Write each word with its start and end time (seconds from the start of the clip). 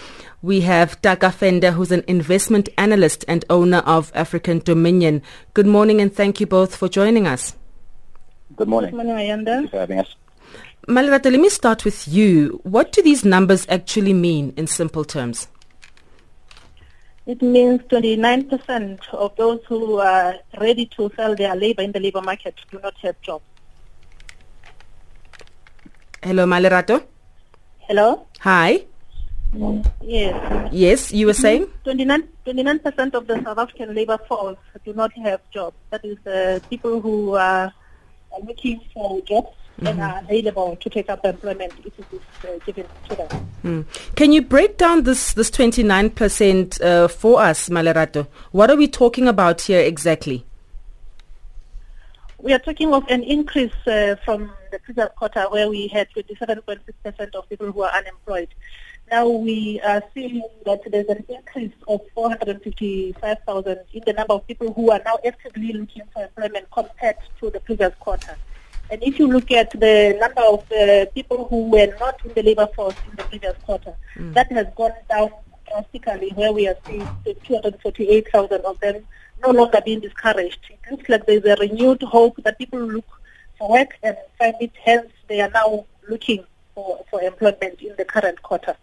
We 0.42 0.60
have 0.60 1.00
Taka 1.00 1.26
Pfende, 1.26 1.72
who's 1.72 1.90
an 1.90 2.04
investment 2.06 2.68
analyst 2.76 3.24
and 3.26 3.44
owner 3.48 3.78
of 3.78 4.12
African 4.14 4.58
Dominion. 4.60 5.22
Good 5.54 5.66
morning 5.66 6.00
and 6.00 6.14
thank 6.14 6.40
you 6.40 6.46
both 6.46 6.76
for 6.76 6.88
joining 6.88 7.26
us. 7.26 7.56
Good 8.54 8.68
morning. 8.68 8.90
Good 8.90 9.06
morning, 9.06 9.16
Ayanda. 9.16 9.44
Thank 9.46 9.62
you 9.62 9.68
for 9.70 9.78
having 9.78 9.98
us. 10.00 10.14
Malerato, 10.88 11.32
let 11.32 11.40
me 11.40 11.48
start 11.48 11.84
with 11.84 12.06
you. 12.06 12.60
What 12.62 12.92
do 12.92 13.02
these 13.02 13.24
numbers 13.24 13.66
actually 13.68 14.12
mean 14.12 14.52
in 14.56 14.66
simple 14.66 15.04
terms? 15.04 15.48
It 17.26 17.42
means 17.42 17.80
29% 17.82 19.00
of 19.14 19.34
those 19.36 19.60
who 19.66 19.98
are 19.98 20.36
ready 20.60 20.86
to 20.96 21.10
sell 21.16 21.34
their 21.34 21.56
labor 21.56 21.82
in 21.82 21.90
the 21.90 21.98
labor 21.98 22.22
market 22.22 22.54
do 22.70 22.78
not 22.80 22.94
have 22.98 23.20
jobs. 23.20 23.44
Hello, 26.22 26.46
Malerato. 26.46 27.15
Hello? 27.88 28.26
Hi. 28.40 28.84
Yes. 30.02 30.72
Yes, 30.72 31.12
you 31.12 31.26
were 31.26 31.34
saying? 31.34 31.68
29, 31.84 32.28
29% 32.44 33.14
of 33.14 33.28
the 33.28 33.40
South 33.44 33.58
African 33.58 33.94
labor 33.94 34.18
force 34.26 34.58
do 34.84 34.92
not 34.92 35.12
have 35.12 35.40
jobs. 35.52 35.76
That 35.90 36.04
is 36.04 36.18
uh, 36.26 36.58
people 36.68 37.00
who 37.00 37.36
are, 37.36 37.72
looking 38.44 38.80
for 38.92 39.20
jobs 39.22 39.48
mm-hmm. 39.78 39.86
and 39.86 40.02
are 40.02 40.18
available 40.18 40.76
to 40.76 40.90
take 40.90 41.08
up 41.08 41.24
employment 41.24 41.72
if 41.84 41.98
it 41.98 42.04
is 42.12 42.20
uh, 42.44 42.58
given 42.66 42.86
to 43.08 43.14
them. 43.14 43.48
Mm. 43.64 44.14
Can 44.14 44.32
you 44.32 44.42
break 44.42 44.76
down 44.76 45.04
this, 45.04 45.32
this 45.32 45.50
29% 45.50 46.82
uh, 46.82 47.08
for 47.08 47.40
us, 47.40 47.68
Malerato? 47.70 48.26
What 48.50 48.68
are 48.68 48.76
we 48.76 48.88
talking 48.88 49.26
about 49.26 49.62
here 49.62 49.80
exactly? 49.80 50.44
We 52.38 52.52
are 52.52 52.58
talking 52.58 52.92
of 52.92 53.04
an 53.08 53.22
increase 53.22 53.72
uh, 53.86 54.16
from 54.24 54.52
the 54.76 54.82
previous 54.82 55.08
quarter 55.16 55.42
where 55.50 55.68
we 55.68 55.88
had 55.88 56.08
27.6% 56.10 57.34
of 57.34 57.48
people 57.48 57.72
who 57.72 57.82
are 57.82 57.92
unemployed. 57.92 58.48
Now 59.10 59.28
we 59.28 59.80
are 59.80 60.02
seeing 60.14 60.42
that 60.64 60.80
there's 60.90 61.08
an 61.08 61.24
increase 61.28 61.72
of 61.88 62.00
455,000 62.14 63.78
in 63.92 64.02
the 64.04 64.12
number 64.12 64.34
of 64.34 64.46
people 64.46 64.72
who 64.72 64.90
are 64.90 65.00
now 65.04 65.18
actively 65.24 65.72
looking 65.72 66.02
for 66.12 66.24
employment 66.24 66.66
compared 66.72 67.16
to 67.40 67.50
the 67.50 67.60
previous 67.60 67.94
quarter. 68.00 68.36
And 68.90 69.02
if 69.02 69.18
you 69.18 69.26
look 69.26 69.50
at 69.50 69.70
the 69.70 70.16
number 70.20 70.42
of 70.42 70.70
uh, 70.72 71.06
people 71.14 71.48
who 71.48 71.70
were 71.70 71.94
not 71.98 72.24
in 72.24 72.34
the 72.34 72.42
labor 72.42 72.68
force 72.74 72.94
in 73.10 73.16
the 73.16 73.24
previous 73.24 73.56
quarter, 73.64 73.94
mm. 74.16 74.34
that 74.34 74.50
has 74.52 74.66
gone 74.76 74.92
down 75.08 75.30
drastically 75.68 76.30
where 76.34 76.52
we 76.52 76.68
are 76.68 76.76
seeing 76.86 77.08
248,000 77.44 78.60
of 78.60 78.78
them 78.80 79.04
no 79.44 79.50
longer 79.50 79.80
being 79.84 80.00
discouraged. 80.00 80.60
It 80.70 80.90
looks 80.90 81.08
like 81.08 81.26
there's 81.26 81.44
a 81.44 81.56
renewed 81.56 82.02
hope 82.02 82.36
that 82.44 82.58
people 82.58 82.80
look 82.80 83.20
for 83.58 83.70
work 83.70 83.96
and 84.02 84.16
find 84.38 84.54
it, 84.60 84.72
hence 84.84 85.10
they 85.28 85.40
are 85.40 85.50
now 85.50 85.84
looking 86.08 86.44
for, 86.74 87.04
for 87.10 87.20
employment 87.22 87.80
in 87.80 87.94
the 87.96 88.04
current 88.04 88.42
quarter. 88.42 88.76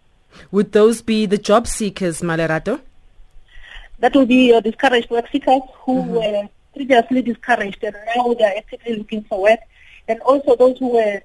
Would 0.50 0.72
those 0.72 1.02
be 1.02 1.26
the 1.26 1.38
job 1.38 1.66
seekers, 1.66 2.20
Malerato? 2.20 2.80
That 4.00 4.14
will 4.14 4.26
be 4.26 4.48
your 4.48 4.60
discouraged 4.60 5.10
work 5.10 5.26
seekers 5.30 5.62
who 5.84 6.02
mm-hmm. 6.02 6.14
were 6.14 6.48
previously 6.74 7.22
discouraged 7.22 7.82
and 7.84 7.96
now 8.16 8.34
they 8.34 8.44
are 8.44 8.56
actively 8.56 8.96
looking 8.96 9.22
for 9.24 9.42
work, 9.42 9.60
and 10.08 10.20
also 10.22 10.56
those 10.56 10.78
who 10.78 10.88
were 10.94 11.22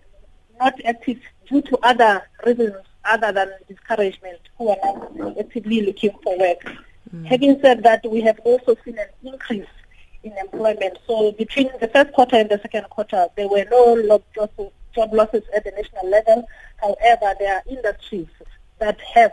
not 0.59 0.73
active 0.85 1.19
due 1.47 1.61
to 1.63 1.77
other 1.81 2.21
reasons 2.45 2.75
other 3.05 3.31
than 3.31 3.49
discouragement 3.67 4.39
who 4.57 4.69
are 4.69 5.09
now 5.15 5.35
actively 5.39 5.81
looking 5.85 6.11
for 6.21 6.37
work. 6.37 6.59
Mm. 7.15 7.25
Having 7.25 7.59
said 7.61 7.83
that, 7.83 8.07
we 8.09 8.21
have 8.21 8.39
also 8.41 8.75
seen 8.85 8.99
an 8.99 9.07
increase 9.23 9.65
in 10.23 10.37
employment. 10.37 10.97
So 11.07 11.31
between 11.33 11.69
the 11.79 11.87
first 11.87 12.13
quarter 12.13 12.35
and 12.35 12.49
the 12.49 12.59
second 12.61 12.85
quarter, 12.89 13.27
there 13.35 13.47
were 13.47 13.65
no 13.69 14.21
job 14.35 15.13
losses 15.13 15.43
at 15.55 15.63
the 15.63 15.71
national 15.71 16.09
level. 16.09 16.47
However, 16.77 17.35
there 17.39 17.55
are 17.55 17.63
industries 17.69 18.27
that 18.79 18.99
have 19.13 19.31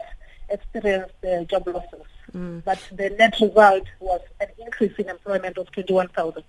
experienced 0.48 1.14
uh, 1.24 1.44
job 1.44 1.66
losses. 1.66 2.06
Mm. 2.32 2.64
But 2.64 2.78
the 2.92 3.10
net 3.10 3.34
result 3.40 3.84
was 4.00 4.20
an 4.40 4.48
increase 4.58 4.92
in 4.98 5.08
employment 5.08 5.58
of 5.58 5.70
21,000. 5.72 6.42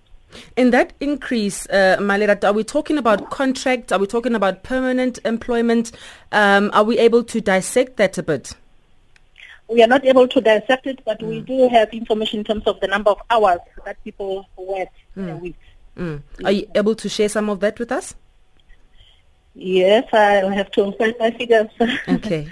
In 0.56 0.70
that 0.70 0.92
increase, 1.00 1.66
uh, 1.70 1.96
Malerato, 1.98 2.44
are 2.44 2.52
we 2.52 2.62
talking 2.62 2.98
about 2.98 3.30
contract? 3.30 3.92
Are 3.92 3.98
we 3.98 4.06
talking 4.06 4.34
about 4.34 4.62
permanent 4.62 5.18
employment? 5.24 5.92
Um, 6.32 6.70
are 6.74 6.84
we 6.84 6.98
able 6.98 7.24
to 7.24 7.40
dissect 7.40 7.96
that 7.96 8.18
a 8.18 8.22
bit? 8.22 8.54
We 9.68 9.82
are 9.82 9.86
not 9.86 10.04
able 10.04 10.26
to 10.28 10.40
dissect 10.40 10.86
it, 10.86 11.04
but 11.04 11.20
mm. 11.20 11.28
we 11.28 11.40
do 11.40 11.68
have 11.68 11.90
information 11.90 12.40
in 12.40 12.44
terms 12.44 12.64
of 12.66 12.80
the 12.80 12.86
number 12.86 13.10
of 13.10 13.18
hours 13.30 13.60
that 13.84 14.02
people 14.02 14.48
work 14.56 14.88
mm. 15.16 15.22
in 15.22 15.28
a 15.28 15.36
week. 15.36 15.56
Mm. 15.96 16.22
Are 16.44 16.52
you 16.52 16.70
able 16.74 16.94
to 16.94 17.08
share 17.08 17.28
some 17.28 17.50
of 17.50 17.60
that 17.60 17.78
with 17.78 17.92
us? 17.92 18.14
Yes, 19.54 20.04
I'll 20.12 20.50
have 20.50 20.70
to 20.72 20.92
find 20.92 21.14
my 21.18 21.32
figures. 21.32 21.68
Okay. 22.08 22.48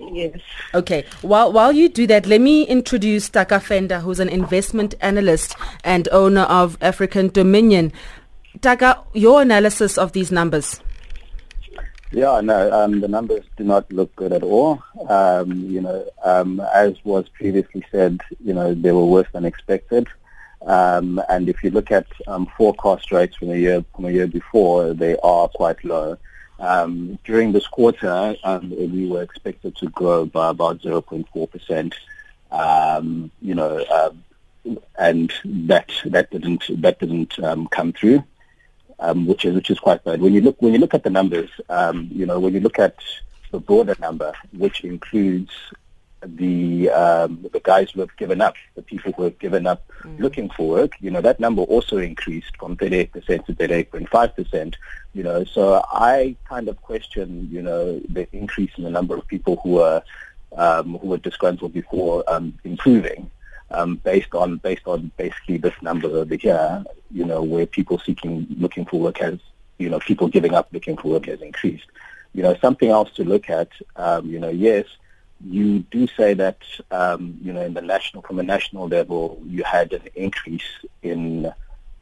yes. 0.00 0.40
Okay. 0.74 1.04
While 1.22 1.52
while 1.52 1.72
you 1.72 1.88
do 1.88 2.06
that, 2.08 2.26
let 2.26 2.40
me 2.40 2.64
introduce 2.64 3.28
Taka 3.28 3.60
Pfende, 3.60 4.00
who's 4.00 4.18
an 4.18 4.28
investment 4.28 4.94
analyst 5.00 5.54
and 5.84 6.08
owner 6.10 6.42
of 6.42 6.76
African 6.80 7.28
Dominion. 7.28 7.92
Taka, 8.60 9.00
your 9.12 9.42
analysis 9.42 9.96
of 9.96 10.12
these 10.12 10.32
numbers. 10.32 10.80
Yeah, 12.14 12.40
no, 12.42 12.70
um, 12.70 13.00
the 13.00 13.08
numbers 13.08 13.44
do 13.56 13.64
not 13.64 13.92
look 13.92 14.14
good 14.14 14.32
at 14.32 14.44
all. 14.44 14.80
Um, 15.08 15.68
you 15.68 15.80
know, 15.80 16.08
um, 16.22 16.60
as 16.72 16.94
was 17.04 17.28
previously 17.28 17.84
said, 17.90 18.20
you 18.38 18.54
know, 18.54 18.72
they 18.72 18.92
were 18.92 19.04
worse 19.04 19.26
than 19.32 19.44
expected. 19.44 20.06
Um, 20.64 21.20
and 21.28 21.48
if 21.48 21.64
you 21.64 21.70
look 21.70 21.90
at 21.90 22.06
um, 22.28 22.46
forecast 22.56 23.10
rates 23.10 23.34
from 23.34 23.50
a 23.50 23.56
year 23.56 23.84
from 23.96 24.04
a 24.04 24.12
year 24.12 24.28
before, 24.28 24.94
they 24.94 25.16
are 25.24 25.48
quite 25.48 25.84
low. 25.84 26.16
Um, 26.60 27.18
during 27.24 27.50
this 27.50 27.66
quarter, 27.66 28.36
um, 28.44 28.70
we 28.70 29.08
were 29.08 29.22
expected 29.22 29.74
to 29.78 29.88
grow 29.88 30.24
by 30.24 30.50
about 30.50 30.82
0.4 30.82 31.50
percent. 31.50 31.96
Um, 32.52 33.32
you 33.42 33.56
know, 33.56 33.84
uh, 33.90 34.10
and 35.00 35.32
that 35.44 35.90
that 36.06 36.30
didn't 36.30 36.80
that 36.80 37.00
didn't 37.00 37.42
um, 37.42 37.66
come 37.66 37.92
through 37.92 38.22
um, 39.04 39.26
which 39.26 39.44
is 39.44 39.54
which 39.54 39.70
is 39.70 39.78
quite 39.78 40.02
bad. 40.04 40.20
When 40.20 40.32
you 40.32 40.40
look 40.40 40.60
when 40.60 40.72
you 40.72 40.78
look 40.78 40.94
at 40.94 41.04
the 41.04 41.10
numbers, 41.10 41.50
um, 41.68 42.08
you 42.12 42.26
know, 42.26 42.40
when 42.40 42.54
you 42.54 42.60
look 42.60 42.78
at 42.78 42.96
the 43.50 43.60
broader 43.60 43.96
number, 44.00 44.32
which 44.52 44.82
includes 44.82 45.52
the 46.22 46.88
um, 46.90 47.46
the 47.52 47.60
guys 47.60 47.90
who 47.90 48.00
have 48.00 48.16
given 48.16 48.40
up, 48.40 48.54
the 48.74 48.82
people 48.82 49.12
who 49.12 49.24
have 49.24 49.38
given 49.38 49.66
up 49.66 49.82
mm. 50.02 50.18
looking 50.18 50.48
for 50.50 50.68
work, 50.68 50.92
you 51.00 51.10
know, 51.10 51.20
that 51.20 51.38
number 51.38 51.62
also 51.62 51.98
increased 51.98 52.56
from 52.58 52.76
38% 52.76 53.12
to 53.46 53.52
38.5%, 53.52 54.74
you 55.12 55.22
know, 55.22 55.44
so 55.44 55.84
I 55.90 56.34
kind 56.48 56.68
of 56.68 56.80
question, 56.80 57.48
you 57.52 57.60
know, 57.60 58.00
the 58.08 58.26
increase 58.34 58.70
in 58.78 58.84
the 58.84 58.90
number 58.90 59.16
of 59.16 59.26
people 59.28 59.56
who 59.62 59.80
are 59.80 60.02
um, 60.56 60.98
who 60.98 61.08
were 61.08 61.18
disgruntled 61.18 61.74
before 61.74 62.24
um, 62.28 62.58
improving 62.64 63.30
um, 63.74 63.96
based 63.96 64.34
on 64.34 64.58
based 64.58 64.86
on 64.86 65.10
basically 65.16 65.58
this 65.58 65.74
number 65.82 66.08
over 66.08 66.34
here, 66.34 66.84
you 67.10 67.24
know, 67.24 67.42
where 67.42 67.66
people 67.66 67.98
seeking 67.98 68.46
looking 68.58 68.84
for 68.84 69.00
work 69.00 69.18
has, 69.18 69.38
you 69.78 69.88
know, 69.88 69.98
people 70.00 70.28
giving 70.28 70.54
up 70.54 70.68
looking 70.72 70.96
for 70.96 71.08
work 71.08 71.26
has 71.26 71.42
increased. 71.42 71.86
You 72.32 72.42
know, 72.42 72.56
something 72.60 72.90
else 72.90 73.10
to 73.12 73.24
look 73.24 73.48
at. 73.50 73.68
Um, 73.96 74.26
you 74.26 74.38
know, 74.38 74.50
yes, 74.50 74.86
you 75.44 75.80
do 75.80 76.06
say 76.06 76.34
that 76.34 76.58
um, 76.90 77.38
you 77.42 77.52
know 77.52 77.62
in 77.62 77.74
the 77.74 77.82
national 77.82 78.22
from 78.22 78.38
a 78.38 78.42
national 78.42 78.88
level 78.88 79.40
you 79.46 79.62
had 79.64 79.92
an 79.92 80.02
increase 80.14 80.70
in 81.02 81.52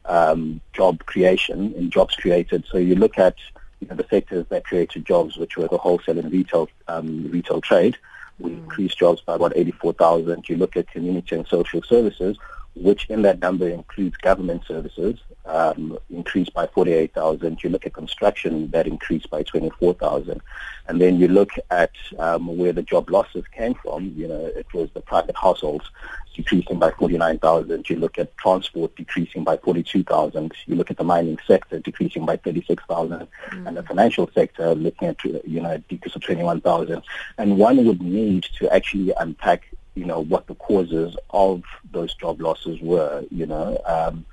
um, 0.05 0.61
job 0.73 1.05
creation 1.05 1.73
in 1.73 1.89
jobs 1.89 2.15
created. 2.15 2.65
So 2.71 2.77
you 2.77 2.95
look 2.95 3.17
at 3.17 3.35
you 3.79 3.87
know, 3.87 3.95
the 3.95 4.05
sectors 4.09 4.45
that 4.49 4.65
created 4.65 5.05
jobs, 5.05 5.37
which 5.37 5.57
were 5.57 5.67
the 5.67 5.77
wholesale 5.77 6.19
and 6.19 6.31
retail 6.31 6.69
um, 6.87 7.29
retail 7.31 7.61
trade 7.61 7.97
we 8.39 8.51
mm. 8.51 8.57
increased 8.57 8.97
jobs 8.97 9.21
by 9.21 9.35
about 9.35 9.53
84,000. 9.55 10.47
You 10.49 10.57
look 10.57 10.75
at 10.77 10.89
community 10.89 11.35
and 11.35 11.47
social 11.47 11.81
services, 11.83 12.37
which 12.75 13.05
in 13.09 13.21
that 13.21 13.39
number 13.39 13.67
includes 13.69 14.17
government 14.17 14.63
services, 14.67 15.19
um, 15.45 15.97
increased 16.09 16.53
by 16.53 16.65
48,000. 16.67 17.63
You 17.63 17.69
look 17.69 17.85
at 17.85 17.93
construction, 17.93 18.69
that 18.71 18.87
increased 18.87 19.29
by 19.29 19.43
24,000. 19.43 20.41
And 20.87 20.99
then 20.99 21.19
you 21.19 21.27
look 21.27 21.51
at 21.69 21.91
um, 22.17 22.57
where 22.57 22.73
the 22.73 22.81
job 22.81 23.09
losses 23.09 23.43
came 23.55 23.75
from. 23.75 24.13
You 24.15 24.27
know, 24.27 24.45
it 24.45 24.65
was 24.73 24.89
the 24.93 25.01
private 25.01 25.35
households 25.35 25.89
decreasing 26.33 26.79
by 26.79 26.91
49,000. 26.91 27.89
You 27.89 27.97
look 27.97 28.17
at 28.17 28.35
transport 28.37 28.95
decreasing 28.95 29.43
by 29.43 29.57
42,000. 29.57 30.51
You 30.65 30.75
look 30.75 30.89
at 30.89 30.97
the 30.97 31.03
mining 31.03 31.37
sector 31.45 31.79
decreasing 31.79 32.25
by 32.25 32.37
36,000. 32.37 33.27
Mm. 33.51 33.67
And 33.67 33.77
the 33.77 33.83
financial 33.83 34.29
sector 34.33 34.73
looking 34.73 35.09
at, 35.09 35.23
you 35.23 35.61
know, 35.61 35.71
a 35.71 35.77
decrease 35.77 36.15
of 36.15 36.23
21,000. 36.23 37.03
And 37.37 37.57
one 37.57 37.85
would 37.85 38.01
need 38.01 38.47
to 38.57 38.73
actually 38.73 39.13
unpack 39.19 39.63
you 39.95 40.05
know, 40.05 40.19
what 40.19 40.47
the 40.47 40.55
causes 40.55 41.15
of 41.29 41.63
those 41.91 42.13
job 42.15 42.41
losses 42.41 42.79
were, 42.81 43.23
you 43.31 43.45
know. 43.45 43.79
Um, 43.85 44.25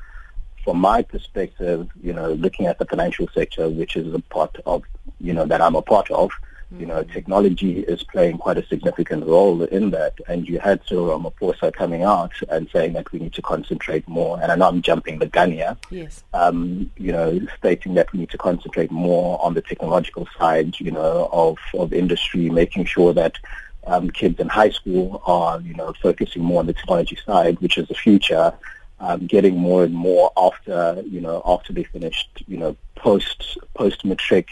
from 0.64 0.78
my 0.78 1.02
perspective, 1.02 1.88
you 2.02 2.12
know, 2.12 2.32
looking 2.34 2.66
at 2.66 2.78
the 2.78 2.84
financial 2.84 3.28
sector, 3.34 3.68
which 3.68 3.96
is 3.96 4.12
a 4.14 4.20
part 4.20 4.56
of, 4.66 4.82
you 5.18 5.32
know, 5.32 5.46
that 5.46 5.60
I'm 5.60 5.74
a 5.74 5.82
part 5.82 6.10
of, 6.10 6.30
you 6.78 6.86
know, 6.86 7.02
mm-hmm. 7.02 7.12
technology 7.12 7.80
is 7.80 8.04
playing 8.04 8.38
quite 8.38 8.56
a 8.56 8.66
significant 8.66 9.26
role 9.26 9.62
in 9.64 9.90
that. 9.90 10.14
And 10.28 10.48
you 10.48 10.60
had 10.60 10.80
Cyril 10.86 11.18
Ramaphosa 11.18 11.72
coming 11.72 12.04
out 12.04 12.32
and 12.48 12.68
saying 12.72 12.92
that 12.92 13.10
we 13.10 13.18
need 13.18 13.32
to 13.34 13.42
concentrate 13.42 14.06
more. 14.06 14.40
And 14.40 14.52
I 14.52 14.54
know 14.54 14.68
I'm 14.68 14.82
jumping 14.82 15.18
the 15.18 15.26
gun 15.26 15.50
here. 15.50 15.76
Yes. 15.90 16.22
Um, 16.32 16.90
you 16.96 17.10
know, 17.10 17.40
stating 17.58 17.94
that 17.94 18.12
we 18.12 18.20
need 18.20 18.30
to 18.30 18.38
concentrate 18.38 18.92
more 18.92 19.44
on 19.44 19.54
the 19.54 19.62
technological 19.62 20.28
side, 20.38 20.78
you 20.78 20.92
know, 20.92 21.28
of, 21.32 21.58
of 21.74 21.92
industry, 21.92 22.50
making 22.50 22.84
sure 22.84 23.12
that 23.14 23.38
um, 23.86 24.10
kids 24.10 24.38
in 24.38 24.48
high 24.48 24.70
school 24.70 25.22
are, 25.26 25.60
you 25.60 25.74
know, 25.74 25.92
focusing 26.02 26.42
more 26.42 26.60
on 26.60 26.66
the 26.66 26.72
technology 26.72 27.18
side, 27.24 27.58
which 27.60 27.78
is 27.78 27.88
the 27.88 27.94
future, 27.94 28.52
um, 29.00 29.26
getting 29.26 29.56
more 29.56 29.84
and 29.84 29.94
more 29.94 30.30
after, 30.36 31.02
you 31.06 31.20
know, 31.20 31.42
after 31.46 31.72
they 31.72 31.84
finished, 31.84 32.42
you 32.46 32.58
know, 32.58 32.76
post 32.96 33.58
post 33.74 34.04
matric, 34.04 34.48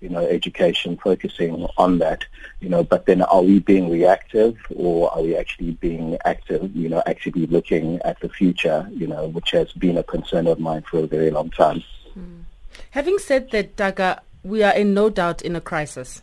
you 0.00 0.08
know, 0.08 0.24
education, 0.24 0.96
focusing 0.96 1.66
on 1.76 1.98
that, 1.98 2.24
you 2.60 2.68
know. 2.68 2.84
But 2.84 3.06
then, 3.06 3.22
are 3.22 3.42
we 3.42 3.58
being 3.58 3.90
reactive, 3.90 4.56
or 4.70 5.12
are 5.12 5.22
we 5.22 5.36
actually 5.36 5.72
being 5.72 6.16
active? 6.24 6.74
You 6.76 6.88
know, 6.88 7.02
actively 7.06 7.46
looking 7.46 8.00
at 8.02 8.20
the 8.20 8.28
future, 8.28 8.88
you 8.92 9.08
know, 9.08 9.26
which 9.26 9.50
has 9.50 9.72
been 9.72 9.98
a 9.98 10.04
concern 10.04 10.46
of 10.46 10.60
mine 10.60 10.84
for 10.88 11.00
a 11.00 11.06
very 11.06 11.30
long 11.30 11.50
time. 11.50 11.82
Mm. 12.16 12.44
Having 12.92 13.18
said 13.18 13.50
that, 13.50 13.76
Taka, 13.76 14.22
we 14.44 14.62
are 14.62 14.74
in 14.74 14.94
no 14.94 15.10
doubt 15.10 15.42
in 15.42 15.56
a 15.56 15.60
crisis. 15.60 16.22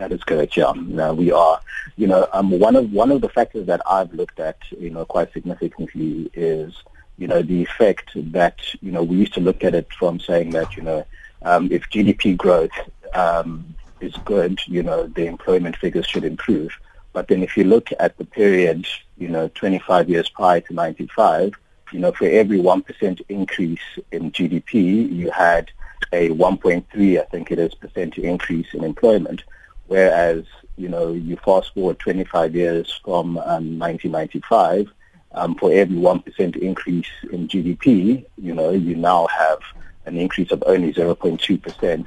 That 0.00 0.12
is 0.12 0.24
correct. 0.24 0.56
Yeah, 0.56 0.72
no, 0.74 1.12
we 1.12 1.30
are. 1.30 1.60
You 1.98 2.06
know, 2.06 2.26
um, 2.32 2.58
one 2.58 2.74
of 2.74 2.90
one 2.90 3.10
of 3.10 3.20
the 3.20 3.28
factors 3.28 3.66
that 3.66 3.82
I've 3.86 4.14
looked 4.14 4.40
at, 4.40 4.56
you 4.78 4.88
know, 4.88 5.04
quite 5.04 5.30
significantly 5.30 6.30
is, 6.32 6.72
you 7.18 7.28
know, 7.28 7.42
the 7.42 7.62
effect 7.62 8.12
that 8.32 8.56
you 8.80 8.92
know 8.92 9.02
we 9.02 9.18
used 9.18 9.34
to 9.34 9.42
look 9.42 9.62
at 9.62 9.74
it 9.74 9.92
from 9.92 10.18
saying 10.18 10.50
that 10.50 10.74
you 10.74 10.82
know, 10.82 11.04
um, 11.42 11.70
if 11.70 11.82
GDP 11.90 12.34
growth 12.34 12.70
um, 13.12 13.74
is 14.00 14.14
good, 14.24 14.58
you 14.66 14.82
know, 14.82 15.06
the 15.06 15.26
employment 15.26 15.76
figures 15.76 16.06
should 16.06 16.24
improve. 16.24 16.72
But 17.12 17.28
then 17.28 17.42
if 17.42 17.54
you 17.58 17.64
look 17.64 17.90
at 18.00 18.16
the 18.16 18.24
period, 18.24 18.86
you 19.18 19.28
know, 19.28 19.48
25 19.48 20.08
years 20.08 20.30
prior 20.30 20.60
to 20.62 20.72
95, 20.72 21.52
you 21.92 21.98
know, 21.98 22.12
for 22.12 22.24
every 22.24 22.58
1% 22.58 23.20
increase 23.28 23.88
in 24.12 24.32
GDP, 24.32 25.12
you 25.12 25.30
had 25.30 25.70
a 26.10 26.30
1.3, 26.30 27.20
I 27.20 27.24
think 27.24 27.50
it 27.50 27.58
is, 27.58 27.74
percent 27.74 28.16
increase 28.16 28.72
in 28.72 28.82
employment. 28.82 29.42
Whereas, 29.90 30.44
you 30.76 30.88
know, 30.88 31.10
you 31.10 31.36
fast 31.44 31.74
forward 31.74 31.98
25 31.98 32.54
years 32.54 33.00
from 33.04 33.38
um, 33.38 33.76
1995, 33.76 34.88
um, 35.32 35.56
for 35.56 35.72
every 35.72 35.96
1% 35.96 36.56
increase 36.58 37.08
in 37.32 37.48
GDP, 37.48 38.24
you 38.38 38.54
know, 38.54 38.70
you 38.70 38.94
now 38.94 39.26
have 39.26 39.58
an 40.06 40.16
increase 40.16 40.52
of 40.52 40.62
only 40.64 40.92
0.2% 40.92 42.06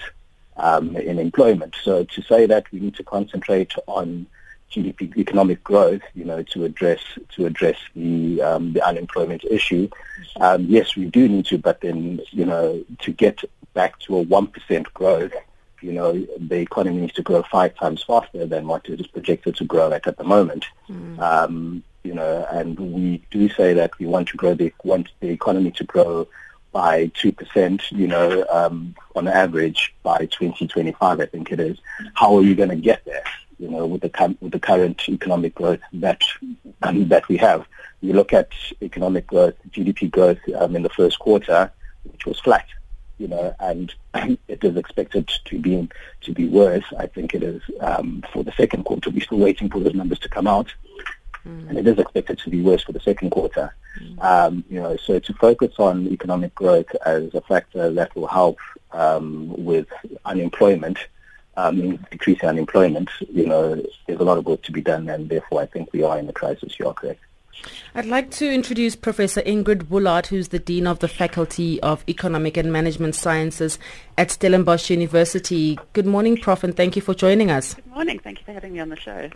um, 0.56 0.96
in 0.96 1.20
employment. 1.20 1.76
So 1.84 2.06
to 2.06 2.22
say 2.22 2.46
that 2.46 2.72
we 2.72 2.80
need 2.80 2.96
to 2.96 3.04
concentrate 3.04 3.74
on 3.88 4.28
GDP 4.72 5.18
economic 5.18 5.62
growth, 5.62 6.04
you 6.16 6.24
know, 6.24 6.42
to 6.42 6.64
address 6.64 7.02
to 7.36 7.46
address 7.46 7.78
the 7.98 8.42
um, 8.42 8.72
the 8.72 8.82
unemployment 8.82 9.44
issue. 9.44 9.90
Um, 10.40 10.68
yes, 10.70 10.96
we 10.96 11.04
do 11.04 11.28
need 11.28 11.48
to, 11.48 11.58
but 11.58 11.82
then 11.82 12.22
you 12.32 12.46
know, 12.46 12.86
to 13.00 13.12
get 13.12 13.44
back 13.74 14.00
to 14.00 14.16
a 14.16 14.22
one 14.22 14.48
percent 14.48 14.92
growth, 14.94 15.34
you 15.84 15.92
know, 15.92 16.14
the 16.38 16.60
economy 16.60 17.02
needs 17.02 17.14
to 17.14 17.22
grow 17.22 17.44
five 17.44 17.76
times 17.76 18.04
faster 18.04 18.46
than 18.46 18.68
what 18.68 18.88
it 18.88 19.02
is 19.02 19.08
projected 19.08 19.56
to 19.58 19.66
grow 19.66 19.92
at 19.92 20.08
at 20.08 20.18
the 20.18 20.24
moment. 20.24 20.66
Mm. 20.90 21.20
Um, 21.20 21.84
you 22.04 22.14
know, 22.14 22.48
and 22.52 22.80
we 22.80 23.24
do 23.32 23.50
say 23.50 23.74
that 23.74 23.98
we 24.00 24.06
want 24.06 24.30
to 24.30 24.38
grow 24.38 24.54
the 24.54 24.74
want 24.84 25.10
the 25.20 25.30
economy 25.30 25.72
to 25.72 25.84
grow 25.84 26.28
by 26.72 27.12
two 27.14 27.32
percent. 27.32 27.92
You 27.92 28.08
know, 28.08 28.46
um, 28.50 28.96
on 29.16 29.28
average 29.28 29.94
by 30.04 30.20
2025, 30.26 31.20
I 31.20 31.26
think 31.26 31.52
it 31.52 31.60
is. 31.60 31.78
How 32.14 32.36
are 32.38 32.44
you 32.44 32.56
going 32.56 32.70
to 32.70 32.76
get 32.76 33.04
there? 33.06 33.24
You 33.60 33.70
know, 33.70 33.86
with 33.86 34.02
the 34.02 34.38
with 34.40 34.54
the 34.54 34.60
current 34.60 35.08
economic 35.10 35.56
growth 35.56 35.82
that 35.94 36.22
um, 36.82 37.08
that 37.10 37.28
we 37.28 37.38
have. 37.38 37.66
You 38.02 38.14
look 38.14 38.34
at 38.34 38.50
economic 38.82 39.28
growth, 39.28 39.56
GDP 39.70 40.12
growth 40.12 40.40
um, 40.58 40.76
in 40.76 40.84
the 40.84 40.90
first 40.90 41.20
quarter, 41.20 41.72
which 42.04 42.26
was 42.26 42.38
flat 42.40 42.66
you 43.18 43.28
know, 43.28 43.56
and 43.60 43.94
it 44.48 44.64
is 44.64 44.76
expected 44.76 45.32
to 45.46 45.60
be 45.60 45.88
to 46.22 46.34
be 46.34 46.48
worse. 46.48 46.86
I 46.98 47.08
think 47.08 47.34
it 47.34 47.44
is 47.44 47.62
um, 47.80 48.24
for 48.32 48.44
the 48.44 48.52
second 48.54 48.84
quarter. 48.86 49.10
We're 49.10 49.22
still 49.22 49.40
waiting 49.40 49.70
for 49.70 49.80
those 49.80 49.94
numbers 49.94 50.20
to 50.20 50.30
come 50.30 50.48
out, 50.48 50.74
mm. 51.46 51.70
and 51.70 51.78
it 51.78 51.88
is 51.88 52.00
expected 52.00 52.40
to 52.40 52.50
be 52.50 52.62
worse 52.62 52.84
for 52.84 52.92
the 52.92 53.00
second 53.00 53.32
quarter. 53.32 53.74
Mm. 54.00 54.24
Um, 54.24 54.64
you 54.70 54.82
know, 54.82 54.98
so 54.98 55.20
to 55.20 55.34
focus 55.34 55.74
on 55.78 56.08
economic 56.08 56.56
growth 56.56 56.94
as 57.06 57.34
a 57.34 57.42
factor 57.42 57.92
that 57.92 58.16
will 58.16 58.28
help 58.28 58.58
um, 58.92 59.54
with 59.64 59.88
unemployment, 60.26 60.98
um, 61.58 61.98
decreasing 62.12 62.50
unemployment, 62.50 63.10
you 63.30 63.46
know, 63.46 63.76
there's 64.08 64.20
a 64.20 64.24
lot 64.24 64.38
of 64.38 64.46
work 64.46 64.64
to 64.64 64.72
be 64.72 64.82
done, 64.82 65.10
and 65.10 65.30
therefore 65.30 65.62
I 65.62 65.68
think 65.68 65.94
we 65.94 66.04
are 66.04 66.18
in 66.18 66.28
a 66.28 66.34
crisis. 66.34 66.80
You 66.80 66.88
are 66.88 66.94
correct. 66.94 67.22
I'd 67.96 68.06
like 68.06 68.32
to 68.32 68.52
introduce 68.52 68.96
Professor 68.96 69.42
Ingrid 69.42 69.84
Woolard, 69.84 70.28
who's 70.28 70.48
the 70.48 70.60
Dean 70.60 70.88
of 70.88 71.00
the 71.00 71.08
Faculty 71.08 71.80
of 71.82 72.04
Economic 72.10 72.58
and 72.58 72.74
Management 72.74 73.16
Sciences 73.16 73.78
at 74.18 74.30
Stellenbosch 74.30 74.90
University. 74.90 75.80
Good 75.94 76.06
morning, 76.06 76.38
Prof, 76.38 76.64
and 76.64 76.76
thank 76.76 76.96
you 76.96 77.02
for 77.02 77.14
joining 77.14 77.50
us. 77.50 77.74
Good 77.74 77.88
morning. 77.88 78.20
Thank 78.20 78.40
you 78.40 78.46
for 78.46 78.54
having 78.54 78.74
me 78.74 78.80
on 78.80 78.90
the 78.90 78.96
show. 78.96 79.30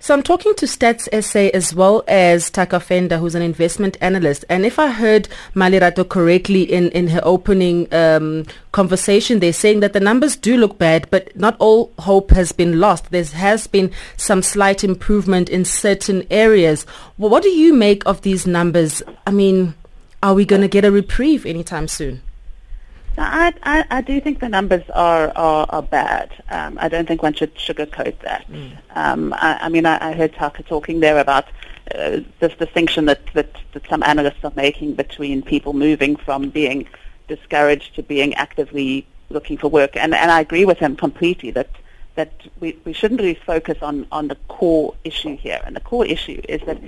So 0.00 0.14
I'm 0.14 0.22
talking 0.22 0.54
to 0.56 0.66
Stats 0.66 1.08
SA 1.22 1.50
as 1.54 1.74
well 1.74 2.02
as 2.08 2.50
Taka 2.50 2.76
Pfende, 2.76 3.18
who's 3.18 3.34
an 3.34 3.42
investment 3.42 3.96
analyst. 4.00 4.44
And 4.48 4.64
if 4.64 4.78
I 4.78 4.88
heard 4.88 5.28
Malerato 5.54 6.08
correctly 6.08 6.62
in, 6.62 6.90
in 6.90 7.08
her 7.08 7.20
opening 7.22 7.92
um, 7.92 8.46
conversation, 8.72 9.38
they're 9.38 9.52
saying 9.52 9.80
that 9.80 9.92
the 9.92 10.00
numbers 10.00 10.36
do 10.36 10.56
look 10.56 10.78
bad, 10.78 11.08
but 11.10 11.34
not 11.36 11.56
all 11.58 11.92
hope 11.98 12.30
has 12.30 12.52
been 12.52 12.80
lost. 12.80 13.10
There 13.10 13.24
has 13.24 13.66
been 13.66 13.90
some 14.16 14.42
slight 14.42 14.82
improvement 14.82 15.48
in 15.48 15.64
certain 15.64 16.26
areas. 16.30 16.86
Well, 17.18 17.30
what 17.30 17.42
do 17.42 17.50
you 17.50 17.74
make 17.74 18.04
of 18.06 18.22
these 18.22 18.46
numbers? 18.46 19.02
I 19.26 19.30
mean, 19.30 19.74
are 20.22 20.34
we 20.34 20.44
going 20.44 20.62
to 20.62 20.68
get 20.68 20.84
a 20.84 20.90
reprieve 20.90 21.44
anytime 21.44 21.88
soon? 21.88 22.22
I, 23.18 23.52
I, 23.62 23.84
I, 23.90 24.00
do 24.00 24.20
think 24.20 24.40
the 24.40 24.48
numbers 24.48 24.82
are 24.94 25.32
are, 25.36 25.66
are 25.68 25.82
bad. 25.82 26.30
Um, 26.50 26.78
I 26.80 26.88
don't 26.88 27.06
think 27.06 27.22
one 27.22 27.34
should 27.34 27.54
sugarcoat 27.54 28.18
that. 28.20 28.50
Mm. 28.50 28.76
Um, 28.94 29.32
I, 29.34 29.58
I, 29.62 29.68
mean, 29.68 29.86
I, 29.86 30.10
I, 30.10 30.12
heard 30.12 30.34
Taka 30.34 30.62
talking 30.62 31.00
there 31.00 31.18
about 31.18 31.46
uh, 31.94 32.20
this 32.40 32.54
distinction 32.54 33.04
that, 33.06 33.20
that, 33.34 33.54
that 33.72 33.86
some 33.88 34.02
analysts 34.02 34.44
are 34.44 34.52
making 34.56 34.94
between 34.94 35.42
people 35.42 35.72
moving 35.72 36.16
from 36.16 36.48
being 36.48 36.88
discouraged 37.28 37.94
to 37.96 38.02
being 38.02 38.34
actively 38.34 39.06
looking 39.28 39.58
for 39.58 39.68
work, 39.68 39.96
and, 39.96 40.14
and 40.14 40.30
I 40.30 40.40
agree 40.40 40.64
with 40.64 40.78
him 40.78 40.96
completely 40.96 41.50
that 41.52 41.70
that 42.14 42.32
we, 42.60 42.78
we 42.84 42.92
shouldn't 42.92 43.20
really 43.20 43.34
focus 43.34 43.78
on, 43.80 44.06
on 44.12 44.28
the 44.28 44.34
core 44.48 44.94
issue 45.04 45.36
here. 45.36 45.60
And 45.64 45.74
the 45.74 45.80
core 45.80 46.04
issue 46.04 46.40
is 46.48 46.60
that 46.66 46.78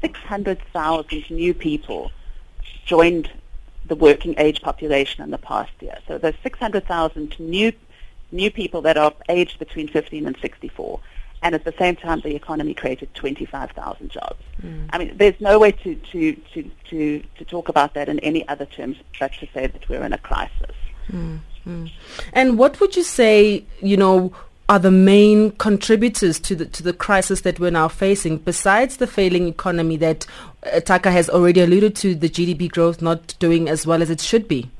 600,000 0.00 1.30
new 1.30 1.54
people 1.54 2.10
joined 2.84 3.30
the 3.92 3.96
working 3.96 4.34
age 4.38 4.62
population 4.62 5.22
in 5.22 5.30
the 5.30 5.36
past 5.36 5.70
year. 5.80 5.98
So 6.08 6.16
there's 6.16 6.34
600,000 6.42 7.38
new 7.38 7.70
new 8.40 8.50
people 8.50 8.80
that 8.80 8.96
are 8.96 9.12
aged 9.28 9.58
between 9.58 9.86
15 9.86 10.26
and 10.26 10.34
64. 10.40 10.98
And 11.42 11.54
at 11.54 11.64
the 11.64 11.74
same 11.78 11.96
time, 11.96 12.22
the 12.22 12.34
economy 12.34 12.72
created 12.72 13.12
25,000 13.12 14.08
jobs. 14.08 14.42
Mm. 14.62 14.88
I 14.94 14.96
mean, 14.96 15.14
there's 15.18 15.38
no 15.40 15.58
way 15.58 15.72
to, 15.72 15.94
to, 15.94 16.32
to, 16.54 16.70
to, 16.88 17.22
to 17.36 17.44
talk 17.44 17.68
about 17.68 17.92
that 17.92 18.08
in 18.08 18.18
any 18.20 18.48
other 18.48 18.64
terms 18.64 18.96
but 19.20 19.34
to 19.40 19.46
say 19.52 19.66
that 19.66 19.86
we're 19.90 20.02
in 20.02 20.14
a 20.14 20.18
crisis. 20.30 20.76
Mm. 21.10 21.40
Mm. 21.66 21.90
And 22.32 22.56
what 22.56 22.80
would 22.80 22.96
you 22.96 23.02
say, 23.02 23.62
you 23.82 23.98
know, 23.98 24.32
are 24.70 24.78
the 24.78 24.90
main 24.90 25.50
contributors 25.50 26.40
to 26.40 26.54
the 26.54 26.64
to 26.64 26.82
the 26.82 26.94
crisis 26.94 27.42
that 27.42 27.60
we're 27.60 27.70
now 27.70 27.88
facing 27.88 28.38
besides 28.38 28.96
the 28.96 29.06
failing 29.06 29.46
economy 29.46 29.98
that 29.98 30.24
Taka 30.84 31.10
has 31.10 31.28
already 31.28 31.60
alluded 31.60 31.96
to 31.96 32.14
the 32.14 32.28
GDP 32.28 32.70
growth 32.70 33.02
not 33.02 33.34
doing 33.38 33.68
as 33.68 33.86
well 33.86 34.02
as 34.02 34.10
it 34.10 34.20
should 34.20 34.48
be 34.48 34.70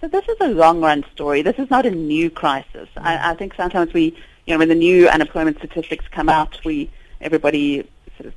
so 0.00 0.08
this 0.08 0.26
is 0.28 0.36
a 0.40 0.48
long 0.48 0.80
run 0.80 1.04
story 1.12 1.42
this 1.42 1.58
is 1.58 1.70
not 1.70 1.86
a 1.86 1.90
new 1.90 2.30
crisis 2.30 2.88
I, 2.96 3.32
I 3.32 3.34
think 3.34 3.54
sometimes 3.54 3.92
we 3.92 4.16
you 4.46 4.54
know 4.54 4.58
when 4.58 4.68
the 4.68 4.74
new 4.74 5.08
unemployment 5.08 5.58
statistics 5.58 6.06
come 6.10 6.28
out 6.28 6.64
we 6.64 6.90
everybody 7.20 7.88
sort 8.16 8.26
of 8.26 8.34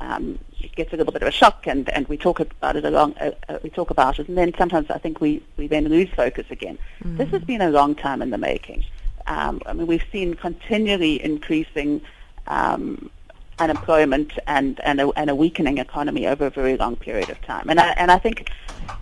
um, 0.00 0.38
gets 0.74 0.92
a 0.92 0.96
little 0.96 1.12
bit 1.12 1.22
of 1.22 1.28
a 1.28 1.32
shock 1.32 1.66
and, 1.66 1.88
and 1.90 2.08
we 2.08 2.16
talk 2.16 2.40
about 2.40 2.76
it 2.76 2.84
along 2.84 3.14
uh, 3.18 3.30
uh, 3.48 3.58
we 3.62 3.70
talk 3.70 3.90
about 3.90 4.18
it 4.18 4.28
and 4.28 4.36
then 4.36 4.52
sometimes 4.56 4.90
I 4.90 4.98
think 4.98 5.20
we, 5.20 5.42
we 5.56 5.66
then 5.66 5.84
lose 5.88 6.08
focus 6.10 6.46
again. 6.50 6.78
Mm. 7.02 7.16
This 7.16 7.28
has 7.30 7.42
been 7.42 7.60
a 7.60 7.70
long 7.70 7.94
time 7.94 8.22
in 8.22 8.30
the 8.30 8.38
making. 8.38 8.84
Um, 9.26 9.60
I 9.66 9.72
mean, 9.74 9.86
we've 9.86 10.04
seen 10.10 10.34
continually 10.34 11.22
increasing 11.22 12.00
um, 12.46 13.10
unemployment 13.58 14.32
and, 14.46 14.80
and 14.80 15.00
a, 15.00 15.08
and, 15.10 15.30
a, 15.30 15.34
weakening 15.34 15.78
economy 15.78 16.26
over 16.26 16.46
a 16.46 16.50
very 16.50 16.76
long 16.76 16.96
period 16.96 17.30
of 17.30 17.40
time. 17.42 17.68
And 17.68 17.80
I, 17.80 17.88
and 17.90 18.10
I 18.10 18.18
think, 18.18 18.50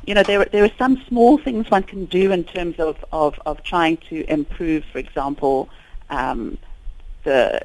you 0.06 0.14
know, 0.14 0.22
there, 0.22 0.44
there 0.46 0.64
are 0.64 0.70
some 0.78 1.02
small 1.08 1.38
things 1.38 1.70
one 1.70 1.82
can 1.82 2.06
do 2.06 2.32
in 2.32 2.44
terms 2.44 2.78
of, 2.78 3.04
of, 3.12 3.38
of 3.46 3.62
trying 3.62 3.96
to 4.08 4.24
improve, 4.30 4.84
for 4.86 4.98
example, 4.98 5.68
um, 6.10 6.58
the, 7.24 7.60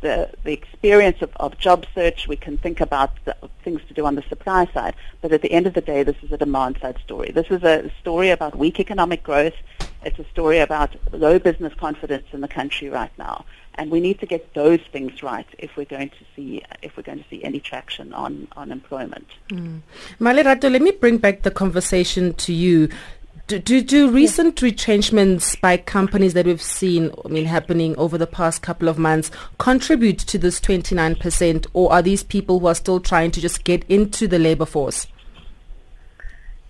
the, 0.00 0.30
the 0.44 0.52
experience 0.52 1.22
of, 1.22 1.30
of 1.36 1.58
job 1.58 1.86
search. 1.94 2.26
We 2.26 2.36
can 2.36 2.56
think 2.58 2.80
about 2.80 3.12
the, 3.24 3.36
things 3.62 3.80
to 3.88 3.94
do 3.94 4.06
on 4.06 4.14
the 4.14 4.22
supply 4.22 4.66
side. 4.72 4.94
But 5.20 5.32
at 5.32 5.42
the 5.42 5.52
end 5.52 5.66
of 5.66 5.74
the 5.74 5.80
day, 5.80 6.02
this 6.02 6.16
is 6.22 6.32
a 6.32 6.38
demand 6.38 6.78
side 6.80 6.98
story. 7.04 7.30
This 7.30 7.46
is 7.50 7.62
a 7.62 7.90
story 8.00 8.30
about 8.30 8.56
weak 8.56 8.80
economic 8.80 9.22
growth 9.22 9.54
it's 10.02 10.18
a 10.18 10.24
story 10.30 10.58
about 10.60 10.96
low 11.12 11.38
business 11.38 11.74
confidence 11.74 12.24
in 12.32 12.40
the 12.40 12.48
country 12.48 12.88
right 12.88 13.12
now, 13.18 13.44
and 13.74 13.90
we 13.90 14.00
need 14.00 14.20
to 14.20 14.26
get 14.26 14.52
those 14.54 14.80
things 14.92 15.22
right 15.22 15.46
if 15.58 15.76
we're 15.76 15.84
going 15.84 16.10
to 16.10 16.24
see 16.34 16.62
if 16.82 16.96
we're 16.96 17.02
going 17.02 17.18
to 17.18 17.28
see 17.28 17.42
any 17.44 17.60
traction 17.60 18.12
on 18.12 18.48
on 18.56 18.72
employment. 18.72 19.26
Mm. 19.48 19.80
Malerato, 20.20 20.70
let 20.70 20.82
me 20.82 20.90
bring 20.90 21.18
back 21.18 21.42
the 21.42 21.50
conversation 21.50 22.34
to 22.34 22.52
you. 22.52 22.88
Do, 23.46 23.58
do, 23.58 23.82
do, 23.82 24.08
recent 24.08 24.62
retrenchments 24.62 25.56
by 25.56 25.76
companies 25.76 26.34
that 26.34 26.46
we've 26.46 26.62
seen 26.62 27.10
I 27.24 27.28
mean, 27.28 27.46
happening 27.46 27.96
over 27.96 28.16
the 28.16 28.28
past 28.28 28.62
couple 28.62 28.86
of 28.86 28.96
months 28.96 29.32
contribute 29.58 30.20
to 30.20 30.38
this 30.38 30.60
29%, 30.60 31.66
or 31.72 31.92
are 31.92 32.00
these 32.00 32.22
people 32.22 32.60
who 32.60 32.68
are 32.68 32.76
still 32.76 33.00
trying 33.00 33.32
to 33.32 33.40
just 33.40 33.64
get 33.64 33.84
into 33.88 34.28
the 34.28 34.38
labor 34.38 34.66
force? 34.66 35.08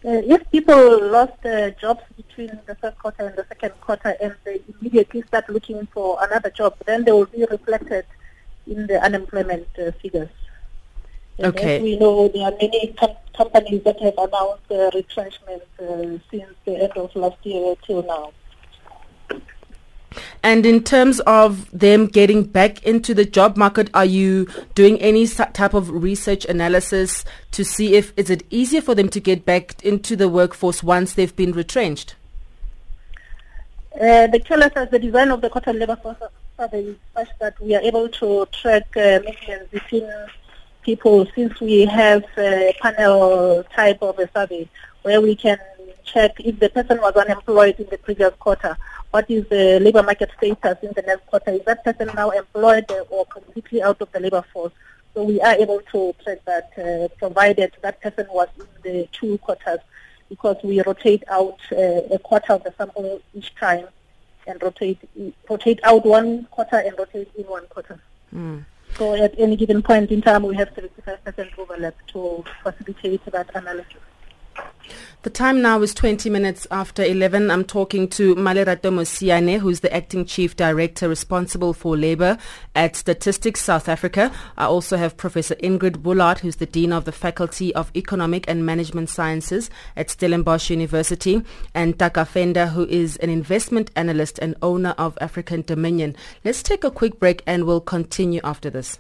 Uh, 0.03 0.23
if 0.25 0.51
people 0.51 1.11
lost 1.11 1.45
uh, 1.45 1.71
jobs 1.73 2.01
between 2.17 2.59
the 2.67 2.75
first 2.77 2.97
quarter 2.99 3.27
and 3.27 3.37
the 3.37 3.45
second 3.49 3.79
quarter 3.83 4.17
and 4.23 4.35
they 4.45 4.59
immediately 4.73 5.21
start 5.23 5.47
looking 5.51 5.87
for 5.93 6.17
another 6.23 6.49
job, 6.49 6.75
then 6.87 7.05
they 7.05 7.13
will 7.13 7.27
be 7.27 7.45
reflected 7.51 8.07
in 8.67 8.87
the 8.87 8.99
unemployment 9.03 9.69
uh, 9.79 9.91
figures. 10.01 10.31
And 11.39 11.49
okay. 11.49 11.83
we 11.83 11.99
know 11.99 12.29
there 12.29 12.45
are 12.45 12.53
many 12.53 12.95
com- 12.99 13.17
companies 13.37 13.83
that 13.85 14.01
have 14.01 14.15
announced 14.17 14.71
uh, 14.71 14.91
retrenchment 14.95 15.63
uh, 15.79 16.19
since 16.31 16.55
the 16.65 16.77
end 16.83 16.93
of 16.97 17.15
last 17.15 17.45
year 17.45 17.75
till 17.87 18.03
now. 18.03 18.33
And 20.43 20.67
in 20.67 20.83
terms 20.83 21.21
of 21.21 21.71
them 21.71 22.07
getting 22.07 22.45
back 22.45 22.83
into 22.83 23.15
the 23.15 23.25
job 23.25 23.57
market, 23.57 23.91
are 23.95 24.05
you 24.05 24.49
doing 24.75 25.01
any 25.01 25.27
type 25.27 25.75
of 25.75 25.91
research 25.91 26.45
analysis 26.45 27.25
to 27.53 27.65
see 27.65 27.95
if 27.95 28.13
is 28.17 28.31
it 28.31 28.45
easier 28.51 28.81
for 28.81 28.95
them 28.95 29.09
to 29.11 29.21
get 29.21 29.45
back 29.45 29.83
into 29.85 30.17
the 30.17 30.29
workforce 30.29 30.83
once 30.83 31.15
they've 31.15 31.35
been 31.37 31.53
retrenched? 31.53 32.15
Uh, 33.95 34.27
the 34.29 34.39
tell 34.39 34.63
as 34.63 34.91
the 34.91 34.99
design 34.99 35.31
of 35.31 35.41
the 35.41 35.51
cotton 35.51 35.79
labor 35.79 35.97
force 35.97 36.17
survey 36.57 36.85
is 36.85 36.97
such 37.15 37.29
that 37.41 37.61
we 37.61 37.75
are 37.75 37.83
able 37.83 38.09
to 38.09 38.47
track 38.53 38.87
uh, 38.97 39.21
movements 39.25 39.71
between 39.71 40.09
people 40.83 41.27
since 41.35 41.59
we 41.61 41.85
have 41.87 42.25
a 42.39 42.75
panel 42.81 43.65
type 43.75 44.01
of 44.01 44.19
a 44.19 44.31
survey 44.33 44.69
where 45.03 45.21
we 45.21 45.35
can 45.35 45.59
check 46.05 46.33
if 46.41 46.59
the 46.59 46.69
person 46.69 46.99
was 47.01 47.15
unemployed 47.15 47.79
in 47.79 47.87
the 47.91 47.99
previous 47.99 48.33
quarter 48.37 48.77
what 49.11 49.31
is 49.31 49.47
the 49.49 49.81
labor 49.81 50.03
market 50.03 50.31
status 50.37 50.79
in 50.83 50.93
the 50.95 51.03
next 51.03 51.27
quarter? 51.27 51.51
Is 51.51 51.65
that 51.67 51.85
person 51.85 52.11
now 52.15 52.31
employed 52.31 52.91
or 53.11 53.27
completely 53.27 53.83
out 53.83 54.01
of 54.01 54.11
the 54.13 54.21
labor 54.21 54.45
force? 54.53 54.73
So 55.15 55.25
we 55.25 55.41
are 55.41 55.55
able 55.55 55.81
to 55.93 56.15
track 56.23 56.39
that, 56.47 56.71
uh, 56.79 57.09
provided 57.19 57.73
that 57.83 58.01
person 58.01 58.27
was 58.31 58.49
in 58.59 58.67
the 58.83 59.09
two 59.13 59.39
quarters, 59.39 59.81
because 60.29 60.57
we 60.63 60.81
rotate 60.83 61.25
out 61.29 61.59
uh, 61.73 62.15
a 62.15 62.19
quarter 62.23 62.53
of 62.53 62.63
the 62.63 62.73
sample 62.79 63.21
each 63.35 63.55
time, 63.57 63.89
and 64.47 64.63
rotate 64.63 64.99
rotate 65.49 65.81
out 65.83 66.07
one 66.07 66.45
quarter 66.51 66.77
and 66.77 66.97
rotate 66.97 67.31
in 67.37 67.45
one 67.45 67.67
quarter. 67.67 68.01
Mm. 68.33 68.65
So 68.97 69.15
at 69.15 69.35
any 69.39 69.57
given 69.57 69.83
point 69.83 70.11
in 70.11 70.23
time, 70.23 70.45
we 70.45 70.55
have 70.57 70.71
75% 70.75 71.59
overlap 71.59 71.95
to 72.09 72.45
facilitate 72.63 73.25
that 73.27 73.51
analysis. 73.55 73.97
The 75.23 75.31
time 75.31 75.61
now 75.61 75.83
is 75.83 75.93
20 75.93 76.31
minutes 76.31 76.67
after 76.71 77.05
11. 77.05 77.51
I'm 77.51 77.65
talking 77.65 78.09
to 78.09 78.35
Malerato 78.37 78.91
Mosiane, 78.91 79.59
who's 79.59 79.81
the 79.81 79.95
Acting 79.95 80.25
Chief 80.25 80.57
Director 80.57 81.11
responsible 81.11 81.75
for 81.75 81.95
Labour 81.95 82.39
at 82.75 82.97
Statistics 82.97 83.61
South 83.61 83.89
Africa. 83.89 84.33
I 84.57 84.65
also 84.65 84.97
have 84.97 85.19
Professor 85.19 85.57
Ingrid 85.57 86.03
Woolard, 86.03 86.39
who's 86.39 86.57
the 86.57 86.65
Dean 86.65 86.91
of 86.91 87.05
the 87.05 87.13
Faculty 87.13 87.75
of 87.75 87.91
Economic 87.95 88.49
and 88.49 88.65
Management 88.65 89.11
Sciences 89.11 89.69
at 89.95 90.09
Stellenbosch 90.09 90.71
University, 90.71 91.43
and 91.75 91.99
Taka 91.99 92.21
Pfende, 92.21 92.71
who 92.71 92.87
is 92.87 93.19
an 93.19 93.29
investment 93.29 93.91
analyst 93.97 94.39
and 94.39 94.55
owner 94.63 94.95
of 94.97 95.19
African 95.21 95.61
Dominion. 95.63 96.17
Let's 96.45 96.63
take 96.63 96.83
a 96.83 96.91
quick 96.91 97.19
break 97.19 97.43
and 97.47 97.65
we'll 97.65 97.83
continue 97.83 98.41
after 98.43 98.71
this. 98.71 98.99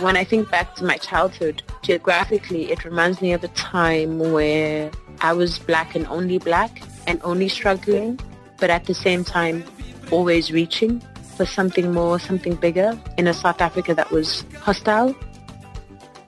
When 0.00 0.14
I 0.14 0.24
think 0.24 0.50
back 0.50 0.74
to 0.74 0.84
my 0.84 0.98
childhood, 0.98 1.62
geographically, 1.86 2.72
it 2.72 2.84
reminds 2.84 3.22
me 3.22 3.32
of 3.32 3.44
a 3.44 3.48
time 3.54 4.18
where 4.18 4.90
I 5.20 5.32
was 5.32 5.60
black 5.60 5.94
and 5.94 6.04
only 6.08 6.38
black 6.38 6.82
and 7.06 7.20
only 7.22 7.48
struggling, 7.48 8.18
but 8.58 8.70
at 8.70 8.86
the 8.86 8.94
same 8.94 9.22
time, 9.22 9.62
always 10.10 10.50
reaching 10.50 11.00
for 11.36 11.46
something 11.46 11.92
more, 11.92 12.18
something 12.18 12.56
bigger 12.56 12.98
in 13.18 13.28
a 13.28 13.34
South 13.34 13.60
Africa 13.60 13.94
that 13.94 14.10
was 14.10 14.44
hostile. 14.60 15.14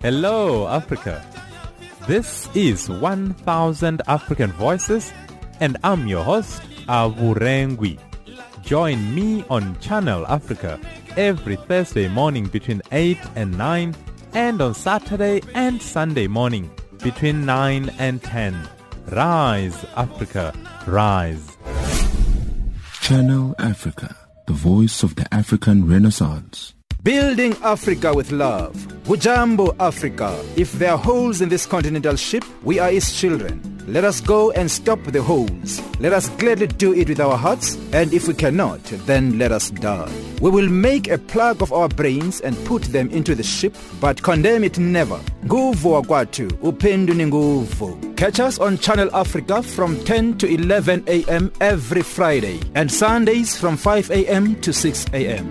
Hello, 0.01 0.69
Africa. 0.69 1.27
This 2.07 2.49
is 2.55 2.89
1000 2.89 4.03
African 4.07 4.53
Voices, 4.53 5.13
and 5.59 5.77
I'm 5.83 6.07
your 6.07 6.23
host, 6.23 6.63
Avurengwi. 6.87 7.99
Join 8.63 9.13
me 9.13 9.45
on 9.51 9.77
Channel 9.81 10.25
Africa 10.29 10.79
every 11.17 11.57
Thursday 11.57 12.07
morning 12.07 12.47
between 12.47 12.81
8 12.93 13.19
and 13.35 13.59
9 13.59 13.95
and 14.35 14.61
on 14.61 14.75
Saturday 14.75 15.41
and 15.55 15.81
Sunday 15.81 16.27
morning 16.27 16.71
between 17.03 17.47
9 17.47 17.91
and 17.99 18.23
10. 18.23 18.69
Rise, 19.11 19.85
Africa, 19.97 20.55
rise. 20.87 21.57
Channel 23.01 23.55
Africa, 23.59 24.15
the 24.47 24.53
voice 24.53 25.03
of 25.03 25.15
the 25.15 25.27
African 25.33 25.89
Renaissance. 25.89 26.75
Building 27.03 27.57
Africa 27.63 28.13
with 28.13 28.33
love. 28.33 28.75
Hujambo 29.05 29.75
Africa. 29.81 30.39
If 30.57 30.73
there 30.73 30.93
are 30.93 30.99
holes 30.99 31.41
in 31.41 31.49
this 31.49 31.65
continental 31.65 32.17
ship, 32.17 32.45
we 32.63 32.79
are 32.79 32.91
its 32.91 33.19
children. 33.19 33.78
Let 33.89 34.05
us 34.05 34.21
go 34.21 34.51
and 34.51 34.71
stop 34.71 35.03
the 35.05 35.23
holes. 35.23 35.81
Let 35.99 36.13
us 36.13 36.29
gladly 36.37 36.67
do 36.67 36.93
it 36.93 37.09
with 37.09 37.21
our 37.21 37.39
hearts, 37.39 37.77
and 37.95 38.13
if 38.13 38.29
we 38.29 38.35
cannot, 38.35 38.83
then 39.07 39.39
let 39.39 39.51
us 39.51 39.71
die. 39.71 40.13
We 40.43 40.51
will 40.51 40.69
make 40.69 41.09
a 41.09 41.17
plug 41.17 41.63
of 41.63 41.73
our 41.73 41.89
brains 41.89 42.43
and 42.43 42.55
put 42.67 42.83
them 42.83 43.09
into 43.09 43.35
the 43.35 43.43
ship, 43.43 43.75
but 43.99 44.23
condemn 44.23 44.63
it 44.63 44.79
never. 44.79 45.19
Nguvu 45.47 45.93
wakwatu, 45.93 46.49
upendu 46.63 47.15
ni 47.15 47.25
nguvu. 47.27 48.15
Catch 48.17 48.41
us 48.41 48.59
on 48.59 48.77
Channel 48.77 49.09
Africa 49.15 49.63
from 49.63 49.97
10 50.05 50.37
to 50.39 50.47
11 50.47 51.05
a.m. 51.07 51.51
every 51.63 52.03
Friday, 52.03 52.61
and 52.75 52.93
Sundays 52.93 53.57
from 53.57 53.79
5 53.79 54.11
a.m. 54.11 54.55
to 54.61 54.71
6 54.73 55.07
a.m. 55.15 55.51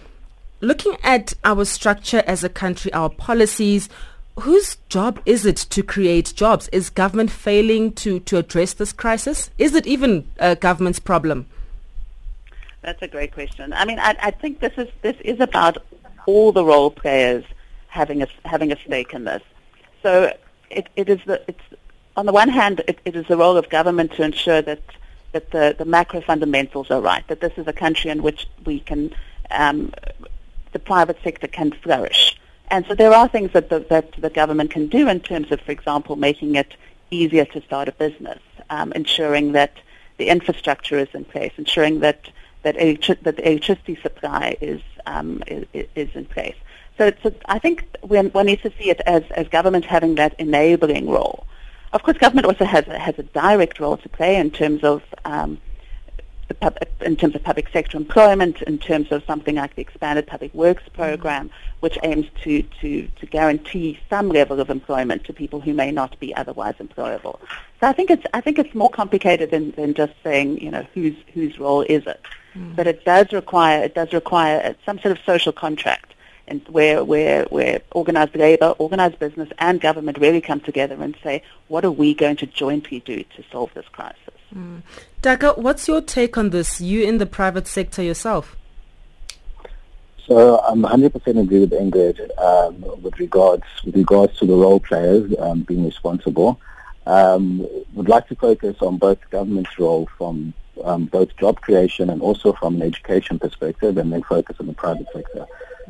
Looking 0.59 0.97
at 1.03 1.33
our 1.43 1.65
structure 1.65 2.23
as 2.27 2.43
a 2.43 2.49
country, 2.49 2.93
our 2.93 3.09
policies, 3.09 3.89
whose 4.39 4.77
job 4.89 5.19
is 5.25 5.45
it 5.45 5.57
to 5.57 5.81
create 5.81 6.33
jobs? 6.35 6.67
Is 6.71 6.89
government 6.89 7.31
failing 7.31 7.93
to, 7.93 8.19
to 8.21 8.37
address 8.37 8.73
this 8.73 8.93
crisis? 8.93 9.49
Is 9.57 9.73
it 9.73 9.87
even 9.87 10.27
a 10.37 10.55
government's 10.55 10.99
problem? 10.99 11.47
That's 12.81 13.01
a 13.01 13.07
great 13.07 13.31
question. 13.33 13.73
I 13.73 13.85
mean, 13.85 13.99
I, 13.99 14.15
I 14.21 14.31
think 14.31 14.59
this 14.59 14.73
is 14.77 14.87
this 15.01 15.15
is 15.21 15.39
about 15.39 15.77
all 16.25 16.51
the 16.51 16.65
role 16.65 16.91
players 16.91 17.43
having 17.87 18.21
a 18.21 18.27
having 18.45 18.71
a 18.71 18.77
stake 18.79 19.13
in 19.13 19.25
this. 19.25 19.43
So 20.01 20.33
it, 20.71 20.87
it 20.95 21.09
is 21.09 21.19
the, 21.25 21.41
it's, 21.47 21.61
on 22.17 22.25
the 22.25 22.31
one 22.31 22.49
hand, 22.49 22.81
it, 22.87 22.99
it 23.05 23.15
is 23.15 23.25
the 23.27 23.37
role 23.37 23.57
of 23.57 23.69
government 23.69 24.11
to 24.13 24.23
ensure 24.23 24.61
that, 24.61 24.81
that 25.31 25.51
the, 25.51 25.75
the 25.77 25.85
macro 25.85 26.21
fundamentals 26.21 26.91
are 26.91 27.01
right, 27.01 27.25
that 27.27 27.41
this 27.41 27.53
is 27.57 27.67
a 27.67 27.73
country 27.73 28.09
in 28.09 28.21
which 28.21 28.47
we 28.65 28.79
can, 28.79 29.13
um, 29.49 29.93
the 30.73 30.79
private 30.79 31.17
sector 31.23 31.47
can 31.47 31.71
flourish. 31.71 32.37
And 32.69 32.85
so 32.87 32.95
there 32.95 33.13
are 33.13 33.27
things 33.27 33.51
that 33.53 33.69
the, 33.69 33.79
that 33.89 34.13
the 34.13 34.29
government 34.29 34.71
can 34.71 34.87
do 34.87 35.09
in 35.09 35.19
terms 35.19 35.51
of, 35.51 35.59
for 35.61 35.71
example, 35.71 36.15
making 36.15 36.55
it 36.55 36.73
easier 37.11 37.45
to 37.45 37.61
start 37.61 37.89
a 37.89 37.91
business, 37.91 38.39
um, 38.69 38.93
ensuring 38.93 39.51
that 39.53 39.73
the 40.17 40.29
infrastructure 40.29 40.97
is 40.97 41.09
in 41.13 41.25
place, 41.25 41.51
ensuring 41.57 41.99
that 41.99 42.29
that, 42.63 42.75
that 42.75 43.37
the 43.37 43.47
electricity 43.47 43.97
supply 44.01 44.55
is, 44.61 44.81
um, 45.05 45.41
is, 45.47 45.65
is 45.95 46.09
in 46.13 46.25
place. 46.25 46.55
So, 46.97 47.11
I 47.45 47.57
think 47.57 47.85
one, 48.01 48.27
one 48.27 48.45
needs 48.45 48.61
to 48.63 48.71
see 48.77 48.89
it 48.89 49.01
as, 49.05 49.23
as 49.31 49.47
government 49.47 49.85
having 49.85 50.15
that 50.15 50.35
enabling 50.39 51.09
role. 51.09 51.45
Of 51.93 52.03
course, 52.03 52.17
government 52.17 52.45
also 52.45 52.65
has 52.65 52.87
a, 52.87 52.97
has 52.97 53.17
a 53.17 53.23
direct 53.23 53.79
role 53.79 53.97
to 53.97 54.09
play 54.09 54.37
in 54.37 54.51
terms 54.51 54.83
of 54.83 55.03
um, 55.25 55.57
pub, 56.53 56.77
in 57.01 57.15
terms 57.15 57.35
of 57.35 57.43
public 57.43 57.69
sector 57.69 57.97
employment, 57.97 58.61
in 58.63 58.77
terms 58.77 59.11
of 59.11 59.23
something 59.25 59.55
like 59.55 59.75
the 59.75 59.81
expanded 59.81 60.27
public 60.27 60.53
works 60.53 60.83
program, 60.93 61.49
which 61.79 61.97
aims 62.03 62.27
to, 62.43 62.61
to, 62.81 63.07
to 63.19 63.25
guarantee 63.25 63.99
some 64.09 64.29
level 64.29 64.59
of 64.59 64.69
employment 64.69 65.23
to 65.25 65.33
people 65.33 65.59
who 65.59 65.73
may 65.73 65.91
not 65.91 66.17
be 66.19 66.35
otherwise 66.35 66.75
employable. 66.75 67.39
So 67.79 67.87
I 67.87 67.93
think 67.93 68.09
it's 68.09 68.23
I 68.33 68.41
think 68.41 68.59
it's 68.59 68.75
more 68.75 68.89
complicated 68.89 69.51
than, 69.51 69.71
than 69.71 69.93
just 69.93 70.13
saying 70.23 70.61
you 70.61 70.71
know 70.71 70.85
whose 70.93 71.15
whose 71.33 71.57
role 71.59 71.81
is 71.81 72.05
it, 72.05 72.21
mm. 72.55 72.75
but 72.75 72.87
it 72.87 73.03
does 73.05 73.31
require 73.31 73.83
it 73.83 73.95
does 73.95 74.13
require 74.13 74.75
some 74.85 74.99
sort 74.99 75.17
of 75.17 75.19
social 75.25 75.51
contract 75.51 76.13
and 76.47 76.61
where, 76.67 77.03
where, 77.03 77.45
where 77.45 77.81
organized 77.91 78.35
labor, 78.35 78.73
organized 78.77 79.19
business, 79.19 79.49
and 79.59 79.79
government 79.79 80.17
really 80.17 80.41
come 80.41 80.59
together 80.59 81.01
and 81.01 81.15
say, 81.23 81.41
what 81.67 81.85
are 81.85 81.91
we 81.91 82.13
going 82.13 82.35
to 82.37 82.45
jointly 82.45 82.99
do 83.01 83.23
to 83.35 83.43
solve 83.51 83.73
this 83.73 83.87
crisis? 83.91 84.17
Mm. 84.53 84.81
Taka, 85.21 85.53
what's 85.53 85.87
your 85.87 86.01
take 86.01 86.37
on 86.37 86.49
this? 86.49 86.81
You 86.81 87.03
in 87.03 87.17
the 87.17 87.25
private 87.25 87.67
sector 87.67 88.01
yourself? 88.01 88.55
So 90.27 90.59
I'm 90.59 90.83
100% 90.83 91.15
agree 91.39 91.59
with 91.59 91.71
Ingrid 91.71 92.19
um, 92.39 93.01
with 93.01 93.19
regards 93.19 93.63
with 93.83 93.95
regards 93.95 94.37
to 94.39 94.45
the 94.45 94.53
role 94.53 94.79
players 94.79 95.33
um, 95.39 95.61
being 95.63 95.83
responsible. 95.83 96.59
Um, 97.05 97.67
would 97.93 98.07
like 98.07 98.27
to 98.27 98.35
focus 98.35 98.77
on 98.81 98.97
both 98.97 99.17
government's 99.31 99.77
role 99.79 100.07
from 100.17 100.53
um, 100.83 101.05
both 101.05 101.35
job 101.37 101.59
creation 101.61 102.09
and 102.09 102.21
also 102.21 102.53
from 102.53 102.75
an 102.75 102.83
education 102.83 103.39
perspective, 103.39 103.97
and 103.97 104.13
then 104.13 104.23
focus 104.23 104.55
on 104.59 104.67
the 104.67 104.73
private 104.73 105.07
sector. 105.13 105.45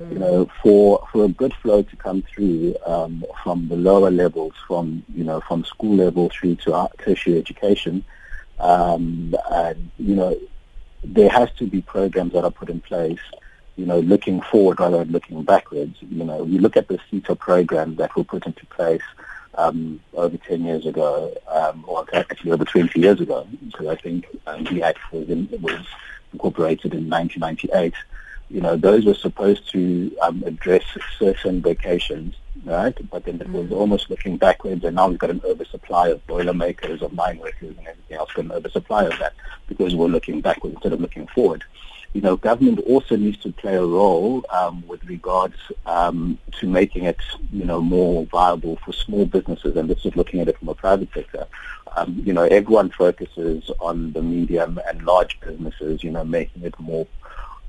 You 0.10 0.20
know, 0.20 0.50
for 0.62 1.08
for 1.12 1.26
a 1.26 1.30
good 1.30 1.54
flow 1.54 1.84
to 1.84 1.96
come 1.96 2.24
through 2.24 2.76
um, 2.86 3.24
from 3.44 3.68
the 3.68 3.76
lower 3.76 4.10
levels, 4.10 4.54
from 4.68 5.04
you 5.14 5.24
know 5.24 5.42
from 5.42 5.64
school 5.64 5.96
level 5.96 6.30
through 6.30 6.56
to 6.56 6.90
tertiary 6.98 7.38
education, 7.38 8.04
um, 8.60 9.36
and 9.52 9.92
you 10.00 10.16
know 10.16 10.38
there 11.04 11.30
has 11.30 11.52
to 11.54 11.68
be 11.68 11.82
programs 11.82 12.34
that 12.34 12.44
are 12.44 12.52
put 12.52 12.70
in 12.70 12.82
place. 12.82 13.20
You 13.78 13.86
know, 13.86 14.00
looking 14.00 14.42
forward 14.42 14.80
rather 14.80 15.00
than 15.00 15.12
looking 15.12 15.44
backwards. 15.44 15.98
You 16.02 16.24
know, 16.24 16.46
you 16.46 16.60
look 16.60 16.78
at 16.78 16.88
the 16.88 17.00
SETA 17.10 17.36
program 17.36 17.96
that 17.96 18.16
were 18.16 18.24
put 18.24 18.46
into 18.46 18.66
place 18.68 19.02
um, 19.56 20.00
over 20.14 20.38
10 20.38 20.64
years 20.64 20.86
ago, 20.86 21.34
um, 21.48 21.84
or 21.88 22.06
actually 22.14 22.52
over 22.52 22.66
20 22.66 23.00
years 23.00 23.20
ago, 23.20 23.48
because 23.66 23.88
I 23.88 23.96
think 23.96 24.26
um, 24.48 24.64
the 24.66 24.84
Act 24.84 25.00
was, 25.12 25.30
in, 25.30 25.48
was 25.62 25.86
incorporated 26.34 26.94
in 26.94 27.10
1998 27.10 27.94
you 28.52 28.60
know, 28.60 28.76
those 28.76 29.06
were 29.06 29.14
supposed 29.14 29.70
to 29.72 30.16
um, 30.22 30.44
address 30.46 30.84
certain 31.18 31.62
vocations, 31.62 32.36
right? 32.66 32.98
But 33.10 33.24
then 33.24 33.40
it 33.40 33.50
was 33.50 33.70
mm. 33.70 33.78
almost 33.78 34.10
looking 34.10 34.36
backwards, 34.38 34.84
and 34.84 34.98
now 34.98 35.08
we've 35.08 35.18
got 35.18 35.30
an 35.30 35.42
oversupply 35.46 36.10
of 36.10 36.26
boiler 36.28 36.54
makers, 36.54 37.02
of 37.02 37.14
mine 37.14 37.40
workers, 37.40 37.78
and 37.78 37.88
everything 37.88 38.18
else, 38.18 38.32
got 38.34 38.46
an 38.46 38.52
oversupply 38.52 39.06
of 39.06 39.18
that 39.20 39.34
because 39.68 39.96
we're 39.96 40.08
looking 40.08 40.42
backwards 40.42 40.76
instead 40.76 40.92
of 40.92 41.00
looking 41.00 41.28
forward. 41.28 41.64
You 42.14 42.20
know, 42.20 42.36
government 42.36 42.80
also 42.86 43.16
needs 43.16 43.38
to 43.38 43.54
play 43.54 43.76
a 43.76 43.86
role 43.86 44.44
um, 44.50 44.86
with 44.86 45.02
regards 45.06 45.56
um, 45.86 46.38
to 46.60 46.68
making 46.68 47.06
it, 47.06 47.22
you 47.54 47.64
know, 47.64 47.80
more 47.80 48.26
viable 48.26 48.76
for 48.84 48.92
small 48.92 49.26
businesses, 49.26 49.78
and 49.78 49.90
this 49.90 50.06
is 50.06 50.18
looking 50.18 50.42
at 50.42 50.50
it 50.50 50.58
from 50.60 50.68
a 50.68 50.76
private 50.76 51.08
sector. 51.14 51.48
Um, 51.96 52.22
you 52.26 52.34
know, 52.34 52.44
everyone 52.44 52.90
focuses 52.90 53.72
on 53.80 54.12
the 54.12 54.22
medium 54.22 54.80
and 54.88 55.04
large 55.04 55.40
businesses, 55.40 56.04
you 56.04 56.12
know, 56.12 56.26
making 56.26 56.64
it 56.64 56.78
more 56.80 57.08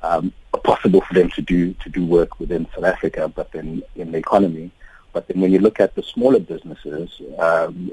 um, 0.03 0.33
possible 0.65 1.01
for 1.01 1.15
them 1.15 1.31
to 1.31 1.43
do 1.43 1.75
to 1.75 1.89
do 1.89 2.05
work 2.05 2.39
within 2.39 2.67
South 2.75 2.85
Africa, 2.85 3.29
but 3.29 3.51
then 3.53 3.83
in 3.97 4.13
the 4.13 4.19
economy. 4.19 4.71
But 5.13 5.29
then 5.29 5.41
when 5.41 5.53
you 5.53 5.59
look 5.59 5.81
at 5.81 5.95
the 5.95 6.03
smaller 6.03 6.41
businesses, 6.41 7.21
um, 7.39 7.91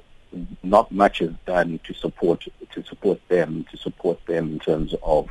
not 0.63 0.91
much 0.91 1.21
is 1.21 1.33
done 1.45 1.79
to 1.85 1.93
support 1.93 2.45
to 2.71 2.83
support 2.83 3.19
them 3.27 3.65
to 3.71 3.77
support 3.77 4.23
them 4.25 4.53
in 4.53 4.59
terms 4.59 4.93
of 5.03 5.27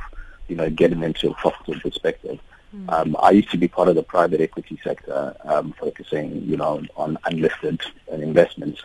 you 0.47 0.55
know 0.55 0.69
getting 0.69 1.03
into 1.03 1.29
a 1.29 1.33
profitable 1.35 1.79
perspective. 1.79 2.39
Mm. 2.75 2.93
Um, 2.93 3.15
I 3.19 3.31
used 3.31 3.49
to 3.51 3.57
be 3.57 3.67
part 3.67 3.87
of 3.87 3.95
the 3.95 4.03
private 4.03 4.41
equity 4.41 4.79
sector, 4.83 5.35
um, 5.43 5.73
focusing 5.79 6.43
you 6.43 6.57
know 6.57 6.83
on 6.95 7.17
unlisted 7.25 7.81
investments. 8.11 8.83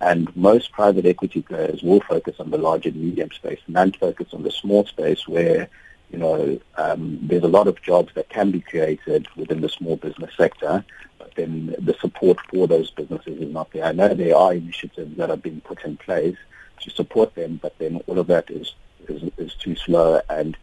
And 0.00 0.34
most 0.36 0.72
private 0.72 1.06
equity 1.06 1.42
players 1.42 1.80
will 1.80 2.00
focus 2.00 2.34
on 2.40 2.50
the 2.50 2.58
large 2.58 2.86
and 2.86 2.96
medium 2.96 3.30
space, 3.30 3.60
and 3.66 3.74
none 3.74 3.92
focus 3.92 4.28
on 4.32 4.42
the 4.42 4.50
small 4.50 4.84
space 4.84 5.28
where 5.28 5.68
you 6.12 6.18
know, 6.18 6.60
um, 6.76 7.18
there's 7.22 7.42
a 7.42 7.48
lot 7.48 7.66
of 7.66 7.80
jobs 7.80 8.12
that 8.14 8.28
can 8.28 8.50
be 8.50 8.60
created 8.60 9.26
within 9.34 9.62
the 9.62 9.68
small 9.68 9.96
business 9.96 10.30
sector, 10.36 10.84
but 11.18 11.34
then 11.34 11.74
the 11.78 11.94
support 11.94 12.38
for 12.50 12.68
those 12.68 12.90
businesses 12.90 13.40
is 13.40 13.52
not 13.52 13.72
there. 13.72 13.84
I 13.84 13.92
know 13.92 14.12
there 14.12 14.36
are 14.36 14.52
initiatives 14.52 15.16
that 15.16 15.30
are 15.30 15.36
being 15.36 15.62
put 15.62 15.82
in 15.84 15.96
place 15.96 16.36
to 16.82 16.90
support 16.90 17.34
them, 17.34 17.58
but 17.62 17.78
then 17.78 18.02
all 18.06 18.18
of 18.18 18.26
that 18.26 18.50
is 18.50 18.74
is, 19.08 19.22
is 19.38 19.54
too 19.54 19.74
slow. 19.74 20.20
And 20.28 20.56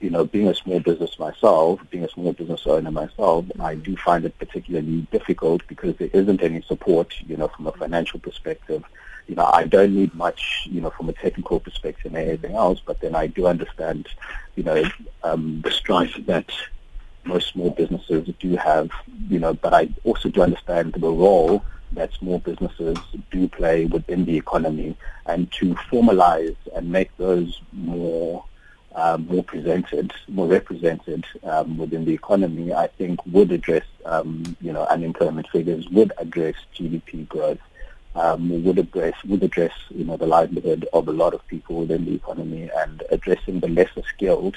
you 0.00 0.10
know, 0.10 0.24
being 0.24 0.48
a 0.48 0.54
small 0.54 0.80
business 0.80 1.18
myself, 1.18 1.80
being 1.90 2.04
a 2.04 2.08
small 2.08 2.32
business 2.32 2.66
owner 2.66 2.90
myself, 2.90 3.44
I 3.60 3.74
do 3.74 3.96
find 3.96 4.24
it 4.24 4.38
particularly 4.38 5.06
difficult 5.12 5.62
because 5.68 5.96
there 5.96 6.10
isn't 6.12 6.42
any 6.42 6.62
support, 6.62 7.14
you 7.26 7.36
know, 7.36 7.48
from 7.48 7.66
a 7.66 7.72
financial 7.72 8.18
perspective. 8.20 8.84
You 9.26 9.36
know, 9.36 9.44
I 9.44 9.64
don't 9.64 9.94
need 9.94 10.14
much, 10.14 10.66
you 10.70 10.80
know, 10.80 10.90
from 10.90 11.08
a 11.08 11.12
technical 11.12 11.60
perspective 11.60 12.14
and 12.14 12.16
anything 12.16 12.54
else, 12.54 12.80
but 12.84 13.00
then 13.00 13.14
I 13.14 13.26
do 13.28 13.46
understand, 13.46 14.08
you 14.56 14.62
know, 14.62 14.84
um, 15.22 15.60
the 15.62 15.70
strife 15.70 16.14
that 16.26 16.50
most 17.24 17.48
small 17.48 17.70
businesses 17.70 18.28
do 18.40 18.56
have, 18.56 18.90
you 19.28 19.38
know, 19.38 19.54
but 19.54 19.72
I 19.72 19.88
also 20.04 20.28
do 20.28 20.42
understand 20.42 20.94
the 20.94 21.08
role 21.08 21.64
that 21.92 22.12
small 22.14 22.38
businesses 22.38 22.96
do 23.30 23.48
play 23.48 23.84
within 23.86 24.24
the 24.24 24.36
economy. 24.36 24.96
And 25.26 25.50
to 25.52 25.74
formalize 25.90 26.56
and 26.74 26.90
make 26.90 27.16
those 27.16 27.60
more 27.72 28.44
um, 28.94 29.26
more 29.26 29.42
presented, 29.42 30.12
more 30.28 30.46
represented 30.46 31.24
um, 31.44 31.78
within 31.78 32.04
the 32.04 32.12
economy, 32.12 32.72
I 32.74 32.88
think 32.88 33.24
would 33.26 33.50
address, 33.50 33.84
um, 34.04 34.56
you 34.60 34.72
know, 34.72 34.84
unemployment 34.84 35.48
figures, 35.48 35.88
would 35.88 36.12
address 36.18 36.54
GDP 36.74 37.26
growth, 37.28 37.58
um, 38.14 38.64
would 38.64 38.78
address, 38.78 39.14
would 39.24 39.42
address, 39.42 39.72
you 39.90 40.04
know, 40.04 40.16
the 40.16 40.26
livelihood 40.26 40.86
of 40.92 41.08
a 41.08 41.12
lot 41.12 41.34
of 41.34 41.46
people 41.46 41.80
within 41.80 42.04
the 42.04 42.14
economy, 42.14 42.70
and 42.76 43.02
addressing 43.10 43.60
the 43.60 43.68
lesser 43.68 44.02
skilled, 44.14 44.56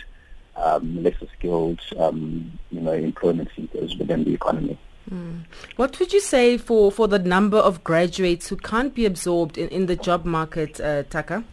um, 0.56 1.04
lesser 1.04 1.28
skilled, 1.38 1.80
um, 1.98 2.52
you 2.72 2.82
know, 2.82 2.94
employment 2.94 3.50
seekers 3.56 3.96
within 3.98 4.24
the 4.24 4.34
economy. 4.34 4.78
Mm. 5.10 5.44
What 5.76 6.00
would 6.00 6.14
you 6.14 6.22
say 6.22 6.58
for, 6.58 6.92
for 6.92 7.08
the 7.08 7.20
number 7.20 7.58
of 7.58 7.84
graduates 7.84 8.48
who 8.50 8.58
can't 8.58 8.94
be 8.94 9.06
absorbed 9.06 9.58
in, 9.58 9.70
in 9.70 9.86
the 9.86 9.96
job 9.96 10.26
market, 10.26 10.82
uh, 10.82 11.04
Taka? 11.04 11.44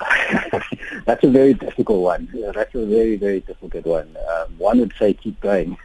that's 1.04 1.24
a 1.24 1.28
very 1.28 1.54
difficult 1.54 2.00
one. 2.00 2.28
That's 2.54 2.74
a 2.74 2.86
very, 2.86 3.16
very 3.16 3.40
difficult 3.40 3.84
one. 3.84 4.16
Um, 4.30 4.58
one 4.58 4.80
would 4.80 4.92
say 4.98 5.14
keep 5.14 5.40
going, 5.40 5.76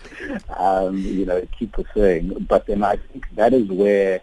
um, 0.56 0.98
you 0.98 1.26
know, 1.26 1.46
keep 1.58 1.72
pursuing. 1.72 2.46
But 2.48 2.66
then 2.66 2.82
I 2.82 2.96
think 2.96 3.26
that 3.34 3.52
is 3.52 3.68
where, 3.68 4.20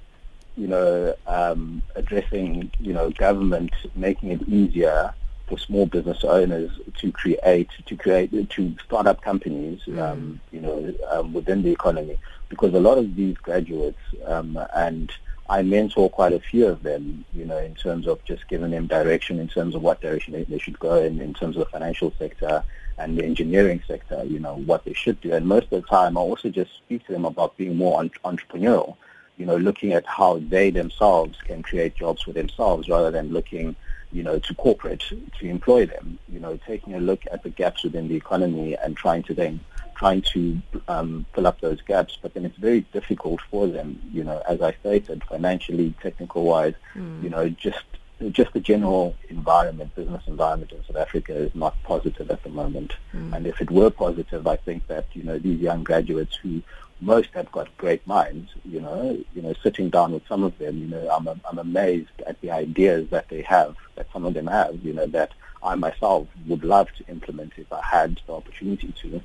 you 0.58 0.68
know, 0.68 1.16
um, 1.28 1.82
addressing, 1.96 2.72
you 2.80 2.94
know, 2.94 3.10
government, 3.12 3.72
making 3.96 4.32
it 4.32 4.42
easier 4.48 5.14
for 5.48 5.58
small 5.58 5.86
business 5.86 6.24
owners 6.24 6.72
to 6.98 7.12
create, 7.12 7.70
to 7.86 7.96
create, 7.96 8.50
to 8.50 8.76
start 8.86 9.08
up 9.08 9.22
companies, 9.22 9.82
mm. 9.86 10.00
um, 10.00 10.40
you 10.52 10.62
know, 10.62 10.94
um, 11.10 11.34
within 11.34 11.62
the 11.62 11.72
economy. 11.72 12.18
Because 12.50 12.74
a 12.74 12.80
lot 12.80 12.98
of 12.98 13.16
these 13.16 13.38
graduates 13.38 14.00
um, 14.26 14.60
and 14.76 15.12
I 15.52 15.64
mentor 15.64 16.10
quite 16.10 16.32
a 16.32 16.40
few 16.40 16.66
of 16.66 16.82
them, 16.82 17.26
you 17.34 17.44
know, 17.44 17.58
in 17.58 17.76
terms 17.76 18.08
of 18.08 18.24
just 18.24 18.48
giving 18.48 18.72
them 18.72 18.88
direction 18.88 19.38
in 19.38 19.50
terms 19.50 19.76
of 19.76 19.82
what 19.82 20.00
direction 20.00 20.32
they, 20.32 20.46
they 20.46 20.58
should 20.58 20.80
go 20.80 21.04
in, 21.04 21.20
in 21.20 21.34
terms 21.34 21.58
of 21.58 21.66
the 21.66 21.70
financial 21.70 22.14
sector 22.18 22.64
and 22.98 23.18
the 23.18 23.26
engineering 23.26 23.84
sector, 23.86 24.24
you 24.24 24.40
know, 24.40 24.56
what 24.60 24.86
they 24.86 24.94
should 24.94 25.20
do. 25.20 25.34
And 25.34 25.46
most 25.46 25.66
of 25.66 25.82
the 25.82 25.88
time, 25.90 26.18
I 26.18 26.22
also 26.22 26.48
just 26.48 26.74
speak 26.78 27.06
to 27.08 27.12
them 27.12 27.26
about 27.26 27.58
being 27.58 27.76
more 27.76 28.02
entrepreneurial, 28.24 28.96
you 29.36 29.46
know, 29.46 29.58
looking 29.58 29.92
at 29.92 30.06
how 30.06 30.40
they 30.40 30.70
themselves 30.70 31.38
can 31.44 31.62
create 31.64 31.96
jobs 31.96 32.22
for 32.22 32.32
themselves 32.32 32.88
rather 32.88 33.12
than 33.12 33.34
looking, 33.34 33.76
you 34.14 34.24
know, 34.24 34.40
to 34.40 34.56
corporate 34.56 35.04
to 35.10 35.46
employ 35.46 35.86
them, 35.86 36.18
you 36.30 36.40
know, 36.40 36.58
taking 36.66 36.96
a 36.96 37.00
look 37.02 37.24
at 37.30 37.44
the 37.44 37.50
gaps 37.50 37.84
within 37.84 38.08
the 38.08 38.16
economy 38.16 38.78
and 38.78 38.96
trying 38.96 39.24
to 39.24 39.34
then 39.34 39.60
trying 40.02 40.24
to 40.36 40.60
um, 40.88 41.10
fill 41.34 41.46
up 41.46 41.62
those 41.62 41.80
gaps, 41.94 42.18
but 42.22 42.34
then 42.34 42.44
it's 42.44 42.58
very 42.58 42.82
difficult 42.98 43.40
for 43.52 43.68
them, 43.68 44.02
you 44.12 44.24
know, 44.24 44.42
as 44.50 44.60
I 44.60 44.72
stated, 44.80 45.24
financially, 45.34 45.94
technical-wise, 46.02 46.74
mm. 46.96 47.22
you 47.24 47.30
know, 47.30 47.46
just 47.68 47.86
just 48.32 48.52
the 48.54 48.60
general 48.60 49.16
environment, 49.30 49.96
business 49.96 50.24
environment 50.28 50.72
in 50.72 50.84
South 50.86 51.02
Africa 51.06 51.34
is 51.36 51.54
not 51.54 51.76
positive 51.84 52.28
at 52.36 52.42
the 52.44 52.50
moment. 52.50 52.92
Mm. 53.14 53.36
And 53.36 53.42
if 53.52 53.62
it 53.62 53.70
were 53.70 53.92
positive, 53.92 54.48
I 54.56 54.58
think 54.66 54.88
that, 54.88 55.06
you 55.14 55.24
know, 55.28 55.38
these 55.38 55.60
young 55.60 55.84
graduates 55.84 56.36
who 56.42 56.62
most 57.00 57.30
have 57.34 57.52
got 57.52 57.68
great 57.78 58.04
minds, 58.08 58.48
you 58.74 58.82
know, 58.86 59.02
you 59.36 59.42
know, 59.44 59.54
sitting 59.62 59.90
down 59.98 60.14
with 60.14 60.26
some 60.28 60.44
of 60.44 60.58
them, 60.58 60.74
you 60.84 60.88
know, 60.88 61.04
I'm, 61.16 61.28
I'm 61.28 61.60
amazed 61.70 62.18
at 62.26 62.42
the 62.42 62.50
ideas 62.50 63.04
that 63.10 63.30
they 63.30 63.44
have, 63.44 63.76
that 63.96 64.08
some 64.14 64.26
of 64.26 64.34
them 64.34 64.48
have, 64.48 64.76
you 64.88 64.94
know, 64.94 65.08
that 65.18 65.32
I 65.64 65.74
myself 65.76 66.28
would 66.48 66.64
love 66.64 66.88
to 66.98 67.04
implement 67.08 67.54
if 67.58 67.72
I 67.72 67.82
had 67.98 68.20
the 68.26 68.34
opportunity 68.34 68.92
to 69.02 69.22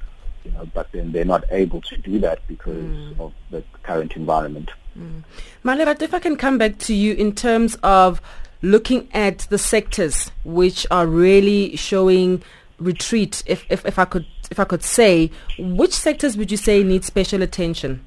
you 0.47 0.53
know, 0.53 0.67
but 0.73 0.91
then 0.93 1.13
they're 1.13 1.25
not 1.25 1.45
able 1.51 1.81
to 1.83 1.97
do 1.97 2.19
that 2.21 2.47
because 2.47 2.75
mm. 2.75 3.21
of 3.21 3.33
the 3.51 3.63
current 3.83 4.17
environment. 4.17 4.71
Mm. 4.99 5.23
Malirat, 5.63 6.03
if 6.03 6.15
I 6.15 6.19
can 6.19 6.37
come 6.37 6.59
back 6.59 6.79
to 6.79 6.95
you 6.95 7.15
in 7.15 7.35
terms 7.35 7.77
of 7.83 8.21
looking 8.63 9.09
at 9.13 9.41
the 9.51 9.59
sectors 9.59 10.31
which 10.45 10.87
are 10.91 11.07
really 11.07 11.77
showing 11.77 12.43
retreat, 12.79 13.43
if, 13.47 13.65
if, 13.71 13.85
if 13.85 13.99
I 13.99 14.05
could 14.05 14.27
if 14.51 14.61
I 14.61 14.65
could 14.65 14.83
say, 14.83 15.31
which 15.59 15.93
sectors 15.93 16.37
would 16.37 16.51
you 16.53 16.57
say 16.57 16.85
need 16.85 17.05
special 17.05 17.43
attention? 17.43 18.05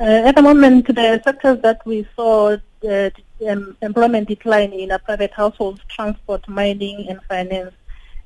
Uh, 0.00 0.04
at 0.04 0.34
the 0.34 0.42
moment, 0.42 0.86
the 0.86 1.20
sectors 1.24 1.60
that 1.60 1.84
we 1.86 2.08
saw 2.16 2.56
the 2.80 3.12
um, 3.48 3.76
employment 3.82 4.28
decline 4.28 4.72
in 4.72 4.92
are 4.92 4.98
private 4.98 5.32
households, 5.32 5.80
transport, 5.88 6.48
mining, 6.48 7.06
and 7.08 7.20
finance 7.24 7.74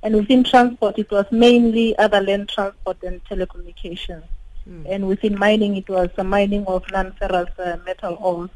and 0.02 0.14
within 0.14 0.44
transport, 0.44 0.98
it 0.98 1.10
was 1.10 1.26
mainly 1.30 1.96
other 1.98 2.20
land 2.20 2.48
transport 2.48 3.02
and 3.02 3.22
telecommunications. 3.24 4.24
Mm. 4.68 4.86
And 4.88 5.08
within 5.08 5.38
mining, 5.38 5.76
it 5.76 5.88
was 5.88 6.08
the 6.16 6.24
mining 6.24 6.64
of 6.66 6.84
non-ferrous 6.90 7.58
uh, 7.58 7.78
metal 7.84 8.16
ores. 8.20 8.50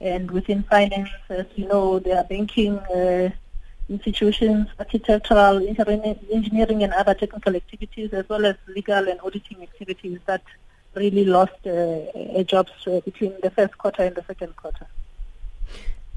And 0.00 0.30
within 0.30 0.62
finance, 0.64 1.08
as 1.30 1.46
you 1.56 1.66
know, 1.68 1.98
there 1.98 2.18
are 2.18 2.24
banking 2.24 2.78
uh, 2.78 3.30
institutions, 3.88 4.68
architectural, 4.78 5.66
engineering, 5.66 6.82
and 6.82 6.92
other 6.92 7.14
technical 7.14 7.56
activities, 7.56 8.12
as 8.12 8.28
well 8.28 8.44
as 8.44 8.56
legal 8.68 9.08
and 9.08 9.20
auditing 9.20 9.62
activities 9.62 10.18
that 10.26 10.42
really 10.94 11.24
lost 11.24 11.66
uh, 11.66 12.42
jobs 12.42 12.72
uh, 12.86 13.00
between 13.00 13.34
the 13.42 13.50
first 13.50 13.76
quarter 13.78 14.02
and 14.02 14.14
the 14.16 14.24
second 14.26 14.54
quarter. 14.56 14.86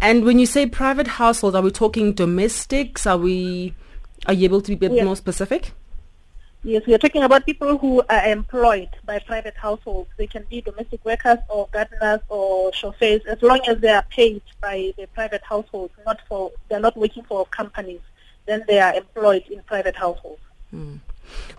And 0.02 0.26
when 0.26 0.40
you 0.40 0.46
say 0.46 0.66
private 0.68 1.08
households, 1.08 1.56
are 1.56 1.62
we 1.62 1.72
talking 1.72 2.14
domestics? 2.14 3.08
Are 3.08 3.18
we 3.18 3.74
are 4.26 4.34
you 4.34 4.46
able 4.46 4.62
to 4.62 4.76
be 4.76 4.86
a 4.86 4.90
bit 4.90 4.92
yes. 4.94 5.06
more 5.06 5.16
specific? 5.16 5.72
Yes, 6.64 6.86
we 6.88 6.94
are 6.94 6.98
talking 6.98 7.24
about 7.24 7.46
people 7.46 7.78
who 7.78 8.02
are 8.10 8.26
employed 8.26 8.90
by 9.06 9.20
private 9.20 9.56
households. 9.56 10.10
They 10.18 10.28
can 10.28 10.44
be 10.50 10.62
domestic 10.62 11.06
workers 11.06 11.38
or 11.50 11.70
gardeners 11.72 12.22
or 12.30 12.74
chauffeurs, 12.74 13.22
as 13.26 13.42
long 13.42 13.62
as 13.68 13.78
they 13.80 13.90
are 13.90 14.06
paid 14.10 14.42
by 14.60 14.94
the 14.98 15.08
private 15.14 15.44
households, 15.44 15.94
not 16.06 16.20
for 16.28 16.52
they're 16.68 16.80
not 16.80 16.98
working 16.98 17.24
for 17.24 17.46
companies. 17.46 18.02
Then 18.48 18.66
they 18.68 18.80
are 18.80 18.94
employed 18.96 19.44
in 19.50 19.62
private 19.64 19.96
households. 19.96 20.42
Hmm. 20.72 20.96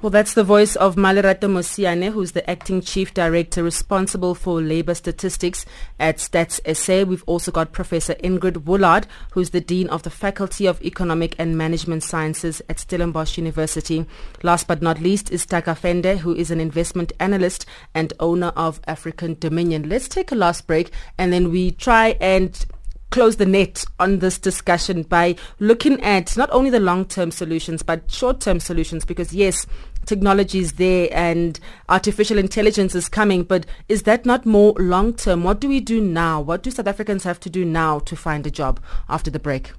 Well, 0.00 0.10
that's 0.10 0.34
the 0.34 0.44
voice 0.44 0.76
of 0.76 0.94
Malerato 0.94 1.48
Mosiane, 1.48 2.12
who's 2.12 2.32
the 2.32 2.48
acting 2.48 2.80
chief 2.80 3.12
director 3.14 3.64
responsible 3.64 4.34
for 4.34 4.62
labor 4.62 4.94
statistics 4.94 5.66
at 5.98 6.18
Stats 6.18 6.60
SA. 6.76 7.02
We've 7.02 7.24
also 7.26 7.50
got 7.50 7.72
Professor 7.72 8.14
Ingrid 8.14 8.64
Woolard, 8.64 9.06
who's 9.32 9.50
the 9.50 9.60
dean 9.60 9.88
of 9.88 10.04
the 10.04 10.10
Faculty 10.10 10.66
of 10.66 10.80
Economic 10.82 11.34
and 11.38 11.58
Management 11.58 12.04
Sciences 12.04 12.62
at 12.68 12.78
Stellenbosch 12.78 13.38
University. 13.38 14.06
Last 14.42 14.68
but 14.68 14.82
not 14.82 15.00
least 15.00 15.32
is 15.32 15.44
Taka 15.44 15.70
Pfende, 15.70 16.18
who 16.18 16.34
is 16.34 16.50
an 16.50 16.60
investment 16.60 17.12
analyst 17.18 17.66
and 17.94 18.12
owner 18.20 18.52
of 18.54 18.80
African 18.86 19.36
Dominion. 19.40 19.88
Let's 19.88 20.08
take 20.08 20.30
a 20.30 20.36
last 20.36 20.66
break 20.66 20.92
and 21.18 21.32
then 21.32 21.50
we 21.50 21.72
try 21.72 22.16
and 22.20 22.64
close 23.10 23.36
the 23.36 23.46
net 23.46 23.84
on 23.98 24.18
this 24.18 24.38
discussion 24.38 25.02
by 25.02 25.34
looking 25.58 26.02
at 26.02 26.36
not 26.36 26.50
only 26.52 26.70
the 26.70 26.80
long-term 26.80 27.30
solutions 27.30 27.82
but 27.82 28.10
short-term 28.10 28.60
solutions 28.60 29.04
because 29.04 29.32
yes 29.32 29.66
technology 30.04 30.58
is 30.58 30.74
there 30.74 31.08
and 31.12 31.60
artificial 31.88 32.38
intelligence 32.38 32.94
is 32.94 33.08
coming 33.08 33.42
but 33.42 33.66
is 33.88 34.04
that 34.04 34.24
not 34.24 34.46
more 34.46 34.72
long-term? 34.78 35.44
What 35.44 35.60
do 35.60 35.68
we 35.68 35.80
do 35.80 36.00
now? 36.00 36.40
What 36.40 36.62
do 36.62 36.70
south 36.70 36.86
africans 36.86 37.24
have 37.24 37.40
to 37.40 37.50
do 37.50 37.64
now 37.64 37.98
to 38.00 38.16
find 38.16 38.46
a 38.46 38.50
job 38.50 38.80
after 39.08 39.30
the 39.30 39.38
break? 39.38 39.72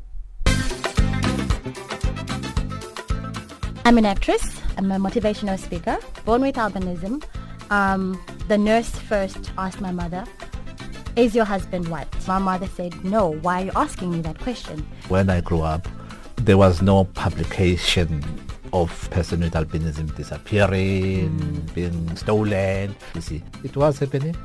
I'm 3.86 3.98
an 3.98 4.06
actress. 4.06 4.62
I'm 4.78 4.92
a 4.92 4.98
motivational 4.98 5.58
speaker. 5.58 5.98
Born 6.26 6.42
with 6.42 6.56
albinism. 6.56 7.24
Um, 7.72 8.22
the 8.48 8.58
nurse 8.58 8.90
first 8.90 9.52
asked 9.58 9.82
my 9.82 9.92
mother 9.92 10.26
is 11.20 11.36
your 11.36 11.46
husband 11.46 11.88
white? 11.90 12.28
My 12.28 12.40
mother 12.40 12.68
said, 12.68 13.04
no. 13.04 13.34
Why 13.42 13.62
are 13.62 13.66
you 13.66 13.72
asking 13.76 14.12
me 14.12 14.22
that 14.22 14.40
question? 14.40 14.86
When 15.10 15.30
I 15.30 15.42
grew 15.42 15.62
up, 15.62 15.88
there 16.38 16.58
was 16.58 16.82
no 16.82 17.04
publication 17.04 18.24
of 18.72 19.10
person 19.12 19.42
with 19.42 19.54
albinism 19.54 20.16
disappearing, 20.16 21.30
mm. 21.40 21.74
being 21.74 22.16
stolen. 22.16 22.96
You 23.16 23.22
see, 23.22 23.44
it 23.64 23.76
was 23.76 24.00
happening, 24.00 24.36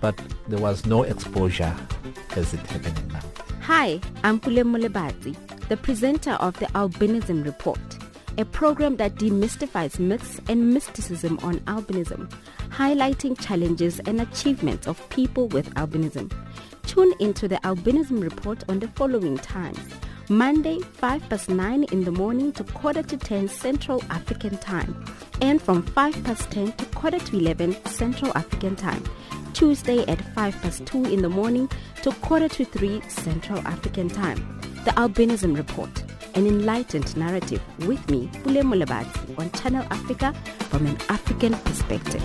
but 0.00 0.20
there 0.48 0.58
was 0.58 0.86
no 0.86 1.04
exposure 1.04 1.76
as 2.36 2.54
it 2.54 2.60
happening 2.66 3.06
now. 3.08 3.20
Hi, 3.62 4.00
I'm 4.24 4.40
Pule 4.40 4.64
Mulebati, 4.64 5.36
the 5.68 5.76
presenter 5.76 6.32
of 6.32 6.58
the 6.58 6.66
Albinism 6.66 7.44
Report, 7.44 7.78
a 8.38 8.44
program 8.44 8.96
that 8.96 9.14
demystifies 9.16 9.98
myths 9.98 10.40
and 10.48 10.72
mysticism 10.72 11.38
on 11.42 11.58
albinism 11.60 12.30
highlighting 12.70 13.38
challenges 13.38 14.00
and 14.00 14.20
achievements 14.20 14.86
of 14.86 15.06
people 15.10 15.48
with 15.48 15.68
albinism. 15.74 16.32
Tune 16.86 17.12
into 17.20 17.46
the 17.46 17.56
Albinism 17.56 18.22
Report 18.22 18.64
on 18.68 18.78
the 18.78 18.88
following 18.88 19.36
times 19.36 19.78
Monday 20.28 20.78
5 20.80 21.28
past 21.28 21.48
9 21.48 21.84
in 21.84 22.04
the 22.04 22.12
morning 22.12 22.52
to 22.52 22.64
quarter 22.64 23.02
to 23.02 23.16
10 23.16 23.48
Central 23.48 24.02
African 24.10 24.56
Time, 24.58 25.04
and 25.42 25.60
from 25.60 25.82
5 25.82 26.24
past 26.24 26.50
10 26.52 26.72
to 26.72 26.84
quarter 26.86 27.18
to 27.18 27.36
11 27.36 27.84
Central 27.86 28.32
African 28.36 28.76
Time. 28.76 29.04
Tuesday 29.52 30.06
at 30.06 30.20
5 30.34 30.62
past 30.62 30.86
2 30.86 31.04
in 31.06 31.22
the 31.22 31.28
morning 31.28 31.68
to 32.02 32.12
quarter 32.22 32.48
to 32.48 32.64
3 32.64 33.00
Central 33.08 33.58
African 33.66 34.08
Time. 34.08 34.38
The 34.84 34.92
Albinism 34.92 35.56
Report, 35.56 35.90
an 36.34 36.46
enlightened 36.46 37.16
narrative 37.16 37.62
with 37.86 38.08
me, 38.10 38.30
Pule 38.42 38.62
Mulabati, 38.62 39.38
on 39.38 39.50
Channel 39.52 39.84
Africa 39.90 40.34
from 40.70 40.86
an 40.86 40.96
African 41.08 41.54
perspective. 41.54 42.22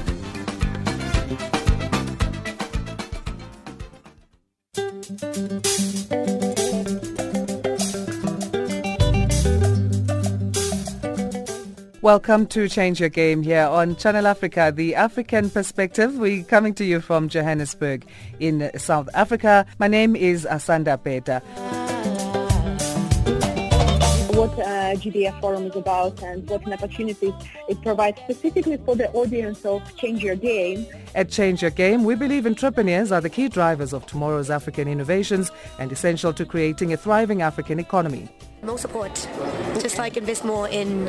Welcome 12.02 12.46
to 12.48 12.70
Change 12.70 13.00
Your 13.00 13.10
Game 13.10 13.42
here 13.42 13.66
on 13.66 13.96
Channel 13.96 14.28
Africa, 14.28 14.72
the 14.76 14.94
African 14.94 15.50
perspective. 15.50 16.16
We're 16.20 16.44
coming 16.44 16.76
to 16.76 16.86
you 16.86 17.02
from 17.02 17.30
Johannesburg 17.30 18.06
in 18.40 18.70
South 18.78 19.10
Africa. 19.16 19.66
My 19.80 19.88
name 19.88 20.16
is 20.16 20.46
Asanda 20.46 21.02
Beta. 21.02 21.42
What 24.36 24.52
uh, 24.60 24.96
GDF 25.00 25.40
Forum 25.40 25.68
is 25.68 25.78
about 25.78 26.22
and 26.22 26.46
what 26.50 26.66
an 26.66 26.74
opportunity 26.74 27.34
it 27.70 27.82
provides 27.82 28.20
specifically 28.20 28.76
for 28.76 28.94
the 28.94 29.10
audience 29.12 29.64
of 29.64 29.82
Change 29.96 30.22
Your 30.22 30.36
Game. 30.36 30.86
At 31.16 31.30
Change 31.30 31.62
Your 31.62 31.72
Game, 31.72 32.04
we 32.04 32.16
believe 32.16 32.46
entrepreneurs 32.46 33.14
are 33.14 33.22
the 33.22 33.30
key 33.30 33.48
drivers 33.48 33.94
of 33.94 34.06
tomorrow's 34.06 34.50
African 34.50 34.90
innovations 34.90 35.52
and 35.80 35.90
essential 35.90 36.34
to 36.34 36.46
creating 36.46 36.92
a 36.92 36.98
thriving 36.98 37.44
African 37.44 37.80
economy 37.80 38.28
more 38.62 38.78
support. 38.80 39.14
Just 39.80 40.00
like 40.00 40.18
invest 40.18 40.44
more 40.44 40.68
in 40.68 41.06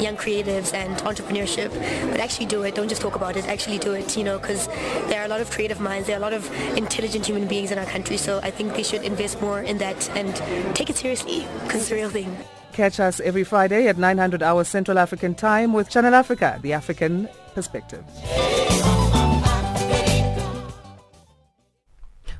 young 0.00 0.16
creatives 0.16 0.74
and 0.74 0.96
entrepreneurship, 0.98 1.70
but 2.10 2.18
actually 2.18 2.46
do 2.46 2.62
it. 2.62 2.74
Don't 2.74 2.88
just 2.88 3.00
talk 3.00 3.14
about 3.14 3.36
it. 3.36 3.46
Actually 3.46 3.78
do 3.78 3.92
it. 3.92 4.16
You 4.16 4.24
know, 4.24 4.38
because 4.38 4.66
there 5.06 5.20
are 5.22 5.24
a 5.24 5.28
lot 5.28 5.40
of 5.40 5.48
creative 5.50 5.80
minds. 5.80 6.08
There 6.08 6.16
are 6.16 6.18
a 6.18 6.22
lot 6.22 6.32
of 6.32 6.50
intelligent 6.76 7.26
human 7.26 7.46
beings 7.46 7.70
in 7.70 7.78
our 7.78 7.86
country. 7.86 8.16
So 8.16 8.40
I 8.42 8.50
think 8.50 8.74
they 8.74 8.82
should 8.82 9.04
invest 9.04 9.40
more 9.40 9.60
in 9.60 9.78
that 9.78 10.10
and 10.16 10.34
take 10.74 10.90
it 10.90 10.96
seriously 10.96 11.46
because 11.62 11.82
it's 11.82 11.92
a 11.92 11.94
real 11.94 12.10
thing. 12.10 12.36
Catch 12.76 13.00
us 13.00 13.20
every 13.20 13.42
Friday 13.42 13.88
at 13.88 13.96
900 13.96 14.42
hours 14.42 14.68
Central 14.68 14.98
African 14.98 15.34
Time 15.34 15.72
with 15.72 15.88
Channel 15.88 16.14
Africa, 16.14 16.58
the 16.60 16.74
African 16.74 17.26
perspective. 17.54 18.04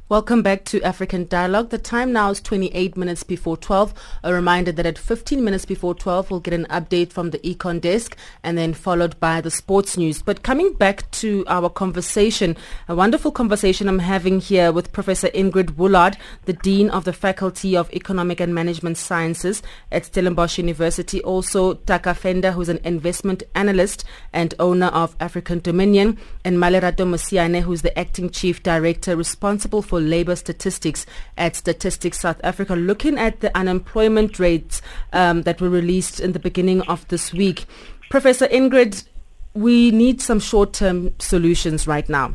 Welcome 0.08 0.42
back 0.42 0.64
to 0.66 0.80
African 0.82 1.26
Dialogue. 1.26 1.70
The 1.70 1.78
time 1.78 2.12
now 2.12 2.30
is 2.30 2.40
28 2.40 2.96
minutes 2.96 3.24
before 3.24 3.56
12. 3.56 3.92
A 4.22 4.32
reminder 4.32 4.70
that 4.70 4.86
at 4.86 4.98
15 4.98 5.42
minutes 5.42 5.64
before 5.64 5.96
12, 5.96 6.30
we'll 6.30 6.38
get 6.38 6.54
an 6.54 6.64
update 6.70 7.10
from 7.10 7.30
the 7.30 7.40
Econ 7.40 7.80
Desk 7.80 8.16
and 8.44 8.56
then 8.56 8.72
followed 8.72 9.18
by 9.18 9.40
the 9.40 9.50
sports 9.50 9.96
news. 9.96 10.22
But 10.22 10.44
coming 10.44 10.74
back 10.74 11.10
to 11.10 11.42
our 11.48 11.68
conversation, 11.68 12.56
a 12.86 12.94
wonderful 12.94 13.32
conversation 13.32 13.88
I'm 13.88 13.98
having 13.98 14.38
here 14.38 14.70
with 14.70 14.92
Professor 14.92 15.26
Ingrid 15.30 15.70
Woolard, 15.70 16.14
the 16.44 16.52
Dean 16.52 16.88
of 16.88 17.02
the 17.02 17.12
Faculty 17.12 17.76
of 17.76 17.92
Economic 17.92 18.38
and 18.38 18.54
Management 18.54 18.98
Sciences 18.98 19.60
at 19.90 20.04
Stellenbosch 20.04 20.56
University. 20.56 21.20
Also, 21.22 21.74
Taka 21.74 22.10
Pfende, 22.10 22.52
who's 22.52 22.68
an 22.68 22.78
investment 22.84 23.42
analyst 23.56 24.04
and 24.32 24.54
owner 24.60 24.86
of 24.86 25.16
African 25.18 25.58
Dominion, 25.58 26.16
and 26.44 26.58
Malerato 26.58 27.04
Mosiane, 27.04 27.62
who's 27.62 27.82
the 27.82 27.98
acting 27.98 28.30
chief 28.30 28.62
director 28.62 29.16
responsible 29.16 29.82
for 29.82 29.95
for 29.96 30.00
Labour 30.02 30.36
Statistics 30.36 31.06
at 31.38 31.56
Statistics 31.56 32.20
South 32.20 32.38
Africa, 32.44 32.76
looking 32.76 33.16
at 33.18 33.40
the 33.40 33.56
unemployment 33.56 34.38
rates 34.38 34.82
um, 35.14 35.40
that 35.44 35.58
were 35.58 35.70
released 35.70 36.20
in 36.20 36.32
the 36.32 36.38
beginning 36.38 36.82
of 36.82 37.08
this 37.08 37.32
week. 37.32 37.64
Professor 38.10 38.46
Ingrid, 38.48 39.06
we 39.54 39.90
need 39.90 40.20
some 40.20 40.38
short-term 40.38 41.14
solutions 41.18 41.86
right 41.86 42.06
now. 42.10 42.34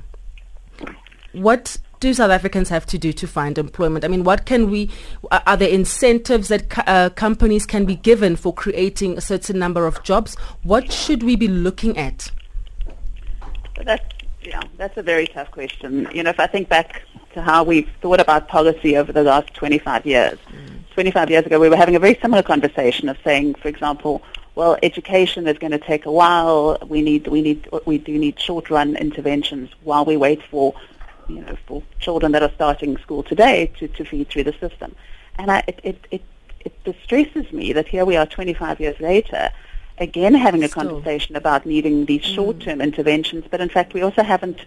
What 1.34 1.78
do 2.00 2.16
South 2.16 2.32
Africans 2.32 2.70
have 2.70 2.88
to 2.88 2.98
do 2.98 3.14
to 3.14 3.28
find 3.28 3.60
employment? 3.60 4.04
I 4.04 4.08
mean, 4.08 4.24
what 4.24 4.48
can 4.48 4.72
we, 4.72 4.90
are 5.30 5.56
there 5.56 5.70
incentives 5.70 6.48
that 6.48 6.64
uh, 6.88 7.12
companies 7.12 7.68
can 7.68 7.86
be 7.86 7.96
given 7.96 8.36
for 8.36 8.52
creating 8.56 9.20
a 9.20 9.22
certain 9.22 9.60
number 9.60 9.86
of 9.86 10.02
jobs? 10.02 10.36
What 10.64 10.92
should 10.92 11.22
we 11.22 11.36
be 11.36 11.48
looking 11.48 11.96
at? 12.00 12.32
That's, 13.86 14.04
yeah, 14.42 14.62
that's 14.78 14.98
a 14.98 15.04
very 15.04 15.28
tough 15.28 15.52
question. 15.52 16.10
You 16.12 16.24
know, 16.24 16.32
if 16.32 16.40
I 16.40 16.48
think 16.48 16.68
back 16.68 17.04
to 17.34 17.42
how 17.42 17.64
we've 17.64 17.90
thought 18.02 18.20
about 18.20 18.48
policy 18.48 18.98
over 18.98 19.12
the 19.12 19.24
last 19.24 19.54
25 19.54 20.06
years. 20.06 20.38
Mm. 20.50 20.82
25 20.94 21.30
years 21.30 21.46
ago, 21.46 21.60
we 21.60 21.70
were 21.70 21.76
having 21.76 21.96
a 21.96 22.00
very 22.00 22.18
similar 22.22 22.44
conversation 22.44 23.08
of 23.10 23.18
saying, 23.24 23.56
for 23.56 23.68
example, 23.68 24.22
well, 24.56 24.78
education 24.84 25.48
is 25.48 25.58
going 25.58 25.72
to 25.72 25.80
take 25.80 26.06
a 26.06 26.12
while. 26.12 26.78
We 26.86 27.02
need, 27.02 27.28
we 27.28 27.42
need, 27.42 27.70
we 27.86 27.98
do 27.98 28.18
need 28.18 28.40
short-run 28.40 28.98
interventions 28.98 29.70
while 29.84 30.04
we 30.04 30.18
wait 30.18 30.42
for, 30.44 30.74
you 31.30 31.42
know, 31.42 31.56
for 31.66 31.82
children 32.00 32.34
that 32.34 32.44
are 32.44 32.52
starting 32.56 32.98
school 32.98 33.24
today 33.24 33.72
to, 33.80 33.88
to 33.88 34.04
feed 34.04 34.30
through 34.30 34.44
the 34.44 34.54
system. 34.54 34.94
And 35.38 35.50
I, 35.50 35.64
it, 35.68 35.80
it, 35.84 36.08
it, 36.12 36.22
it 36.60 36.84
distresses 36.84 37.52
me 37.54 37.72
that 37.74 37.88
here 37.88 38.04
we 38.04 38.18
are 38.18 38.26
25 38.26 38.82
years 38.82 39.00
later, 39.00 39.50
again 39.98 40.34
having 40.34 40.64
a 40.64 40.68
Still. 40.68 40.84
conversation 40.84 41.36
about 41.36 41.66
needing 41.66 42.06
these 42.06 42.24
mm. 42.24 42.36
short-term 42.36 42.82
interventions, 42.82 43.46
but 43.50 43.62
in 43.62 43.70
fact 43.70 43.94
we 43.94 44.02
also 44.02 44.24
haven't 44.24 44.60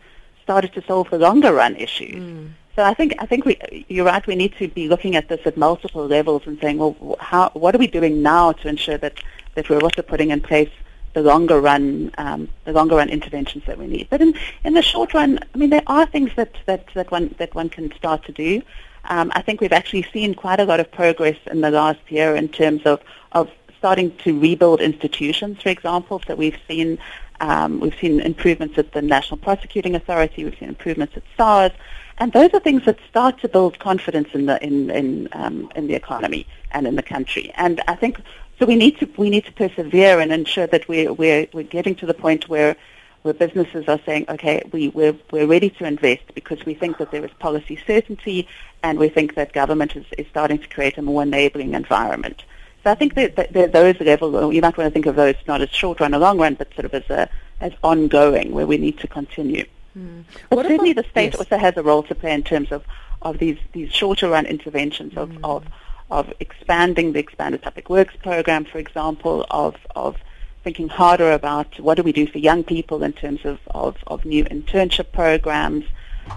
started 0.46 0.70
to 0.76 0.83
solve 0.90 1.07
the 1.11 1.20
longer 1.28 1.52
run 1.62 1.74
issues. 1.87 2.22
Mm. 2.22 2.50
So 2.76 2.83
I 2.83 2.94
think 2.98 3.11
I 3.24 3.26
think 3.30 3.40
we, 3.48 3.54
you're 3.94 4.09
right. 4.12 4.24
We 4.33 4.37
need 4.42 4.54
to 4.61 4.66
be 4.68 4.85
looking 4.92 5.14
at 5.20 5.26
this 5.30 5.42
at 5.50 5.57
multiple 5.57 6.07
levels 6.16 6.42
and 6.46 6.54
saying, 6.62 6.78
well, 6.78 6.94
how, 7.30 7.44
what 7.62 7.74
are 7.74 7.83
we 7.85 7.90
doing 7.98 8.14
now 8.35 8.52
to 8.61 8.68
ensure 8.74 8.98
that, 9.04 9.14
that 9.54 9.64
we're 9.68 9.85
also 9.87 10.02
putting 10.02 10.30
in 10.30 10.40
place 10.40 10.72
the 11.14 11.22
longer 11.22 11.61
run 11.61 12.11
um, 12.18 12.48
the 12.64 12.72
longer 12.72 12.96
run 12.96 13.09
interventions 13.09 13.62
that 13.66 13.78
we 13.78 13.87
need. 13.87 14.09
But 14.11 14.20
in, 14.20 14.35
in 14.64 14.74
the 14.74 14.83
short 14.83 15.14
run, 15.14 15.38
I 15.54 15.59
mean, 15.59 15.70
there 15.70 15.85
are 15.87 16.07
things 16.07 16.30
that, 16.37 16.52
that, 16.66 16.83
that 16.94 17.11
one 17.11 17.35
that 17.38 17.54
one 17.54 17.68
can 17.68 17.94
start 17.94 18.24
to 18.24 18.33
do. 18.33 18.62
Um, 19.04 19.30
I 19.35 19.42
think 19.42 19.61
we've 19.61 19.78
actually 19.80 20.07
seen 20.12 20.35
quite 20.35 20.61
a 20.61 20.64
lot 20.64 20.80
of 20.80 20.90
progress 20.90 21.38
in 21.46 21.61
the 21.61 21.70
last 21.70 22.00
year 22.09 22.35
in 22.35 22.48
terms 22.48 22.83
of, 22.85 23.00
of 23.33 23.50
starting 23.78 24.16
to 24.24 24.38
rebuild 24.40 24.80
institutions, 24.80 25.62
for 25.62 25.68
example. 25.68 26.20
So 26.26 26.35
we've 26.35 26.59
seen 26.66 26.98
um, 27.40 27.80
we've 27.80 27.98
seen 28.00 28.20
improvements 28.20 28.78
at 28.78 28.92
the 28.92 29.02
National 29.02 29.36
Prosecuting 29.36 29.94
Authority. 29.94 30.44
We've 30.44 30.58
seen 30.58 30.68
improvements 30.68 31.16
at 31.16 31.22
SARS, 31.36 31.72
and 32.18 32.32
those 32.32 32.50
are 32.54 32.60
things 32.60 32.84
that 32.84 32.98
start 33.08 33.40
to 33.40 33.48
build 33.48 33.78
confidence 33.78 34.28
in 34.34 34.46
the 34.46 34.62
in 34.64 34.90
in, 34.90 35.28
um, 35.32 35.70
in 35.74 35.86
the 35.86 35.94
economy 35.94 36.46
and 36.72 36.86
in 36.86 36.96
the 36.96 37.02
country. 37.02 37.52
And 37.56 37.80
I 37.88 37.94
think 37.94 38.20
so. 38.58 38.66
We 38.66 38.76
need 38.76 38.98
to 38.98 39.08
we 39.16 39.30
need 39.30 39.44
to 39.46 39.52
persevere 39.52 40.20
and 40.20 40.32
ensure 40.32 40.66
that 40.68 40.88
we're 40.88 41.12
we're 41.12 41.46
we're 41.52 41.64
getting 41.64 41.94
to 41.96 42.06
the 42.06 42.14
point 42.14 42.48
where 42.48 42.76
where 43.24 43.32
businesses 43.32 43.88
are 43.88 43.98
saying, 44.04 44.26
okay, 44.28 44.62
we, 44.70 44.88
we're, 44.88 45.16
we're 45.30 45.46
ready 45.46 45.70
to 45.70 45.86
invest 45.86 46.22
because 46.34 46.62
we 46.66 46.74
think 46.74 46.98
that 46.98 47.10
there 47.10 47.24
is 47.24 47.30
policy 47.38 47.80
certainty 47.86 48.46
and 48.82 48.98
we 48.98 49.08
think 49.08 49.34
that 49.34 49.54
government 49.54 49.96
is, 49.96 50.04
is 50.18 50.26
starting 50.26 50.58
to 50.58 50.68
create 50.68 50.98
a 50.98 51.02
more 51.02 51.22
enabling 51.22 51.72
environment. 51.72 52.44
So 52.84 52.90
I 52.90 52.94
think 52.94 53.14
that, 53.14 53.36
that, 53.36 53.52
that 53.54 53.72
those 53.72 53.98
levels, 54.00 54.54
you 54.54 54.60
might 54.60 54.76
want 54.76 54.88
to 54.88 54.90
think 54.90 55.06
of 55.06 55.16
those 55.16 55.36
not 55.48 55.62
as 55.62 55.70
short 55.70 56.00
run 56.00 56.14
or 56.14 56.18
long 56.18 56.38
run, 56.38 56.54
but 56.54 56.72
sort 56.74 56.84
of 56.84 56.92
as 56.92 57.08
a, 57.08 57.30
as 57.62 57.72
ongoing, 57.82 58.52
where 58.52 58.66
we 58.66 58.76
need 58.76 58.98
to 58.98 59.08
continue. 59.08 59.64
Mm. 59.98 60.24
But 60.50 60.66
certainly 60.66 60.90
about, 60.90 61.04
the 61.04 61.10
state 61.10 61.32
yes. 61.32 61.36
also 61.36 61.56
has 61.56 61.74
a 61.78 61.82
role 61.82 62.02
to 62.02 62.14
play 62.14 62.34
in 62.34 62.42
terms 62.42 62.70
of, 62.70 62.84
of 63.22 63.38
these, 63.38 63.56
these 63.72 63.90
shorter 63.90 64.28
run 64.28 64.44
interventions 64.44 65.16
of, 65.16 65.30
mm. 65.30 65.38
of, 65.42 65.64
of 66.10 66.30
expanding 66.40 67.14
the 67.14 67.20
expanded 67.20 67.62
public 67.62 67.88
works 67.88 68.14
program, 68.22 68.66
for 68.66 68.76
example, 68.76 69.46
of, 69.50 69.76
of 69.96 70.18
thinking 70.62 70.88
harder 70.88 71.32
about 71.32 71.80
what 71.80 71.94
do 71.94 72.02
we 72.02 72.12
do 72.12 72.26
for 72.26 72.36
young 72.36 72.62
people 72.62 73.02
in 73.02 73.14
terms 73.14 73.40
of, 73.44 73.58
of, 73.70 73.96
of 74.08 74.26
new 74.26 74.44
internship 74.44 75.10
programs 75.12 75.86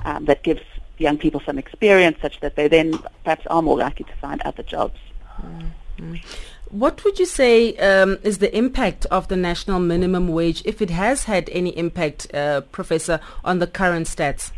um, 0.06 0.24
that 0.26 0.44
gives 0.44 0.62
young 0.98 1.18
people 1.18 1.42
some 1.46 1.58
experience 1.58 2.18
such 2.22 2.40
that 2.40 2.56
they 2.56 2.70
then 2.70 2.98
perhaps 3.26 3.46
are 3.48 3.62
more 3.62 3.78
likely 3.78 4.06
to 4.06 4.14
find 4.22 4.42
other 4.44 4.64
jobs. 4.64 5.00
Mm. 5.42 5.72
Mm. 5.98 6.22
What 6.70 7.04
would 7.06 7.18
you 7.18 7.26
say 7.26 7.78
um, 7.78 8.18
is 8.24 8.40
the 8.40 8.56
impact 8.56 9.06
of 9.06 9.30
the 9.30 9.38
national 9.38 9.80
minimum 9.80 10.28
wage, 10.28 10.62
if 10.66 10.82
it 10.82 10.90
has 10.90 11.24
had 11.24 11.50
any 11.52 11.70
impact, 11.78 12.34
uh, 12.34 12.62
Professor, 12.62 13.22
on 13.46 13.60
the 13.60 13.68
current 13.68 14.08
stats? 14.08 14.52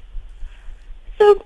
So 1.19 1.43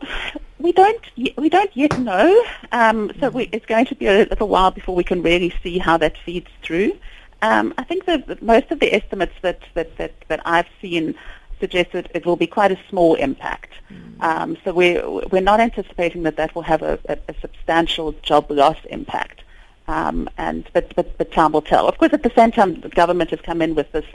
we 0.60 0.72
don't 0.72 1.02
we 1.38 1.50
don't 1.50 1.76
yet 1.76 2.00
know. 2.00 2.46
Um, 2.72 3.12
so 3.20 3.30
we, 3.30 3.50
it's 3.52 3.66
going 3.66 3.86
to 3.88 3.96
be 3.96 4.06
a 4.08 4.20
little 4.20 4.48
while 4.48 4.72
before 4.72 4.96
we 4.96 5.04
can 5.04 5.22
really 5.22 5.54
see 5.62 5.80
how 5.80 5.98
that 5.98 6.18
feeds 6.26 6.48
through. 6.62 6.98
Um, 7.42 7.74
I 7.78 7.84
think 7.84 8.06
that 8.06 8.42
most 8.42 8.72
of 8.72 8.80
the 8.80 8.94
estimates 8.96 9.34
that, 9.42 9.60
that, 9.74 9.98
that, 9.98 10.14
that 10.30 10.40
I've 10.46 10.68
seen 10.82 11.14
suggest 11.60 11.92
that 11.92 12.10
it 12.16 12.26
will 12.26 12.38
be 12.38 12.48
quite 12.48 12.72
a 12.72 12.80
small 12.90 13.16
impact. 13.16 13.72
Mm. 13.92 14.24
Um, 14.24 14.58
so 14.64 14.74
we're, 14.74 15.06
we're 15.28 15.42
not 15.42 15.60
anticipating 15.60 16.24
that 16.24 16.38
that 16.38 16.56
will 16.56 16.62
have 16.62 16.82
a, 16.82 16.98
a, 17.10 17.18
a 17.28 17.36
substantial 17.42 18.14
job 18.22 18.50
loss 18.50 18.78
impact. 18.90 19.43
Um, 19.88 20.30
and 20.38 20.68
but, 20.74 20.96
but 20.96 21.18
but 21.18 21.32
time 21.32 21.52
will 21.52 21.62
tell. 21.62 21.88
Of 21.88 21.98
course, 21.98 22.14
at 22.14 22.24
the 22.24 22.32
same 22.36 22.52
time, 22.52 22.80
the 22.80 22.90
government 22.90 23.32
has 23.32 23.42
come 23.42 23.62
in 23.62 23.76
with 23.76 23.92
this 23.92 24.06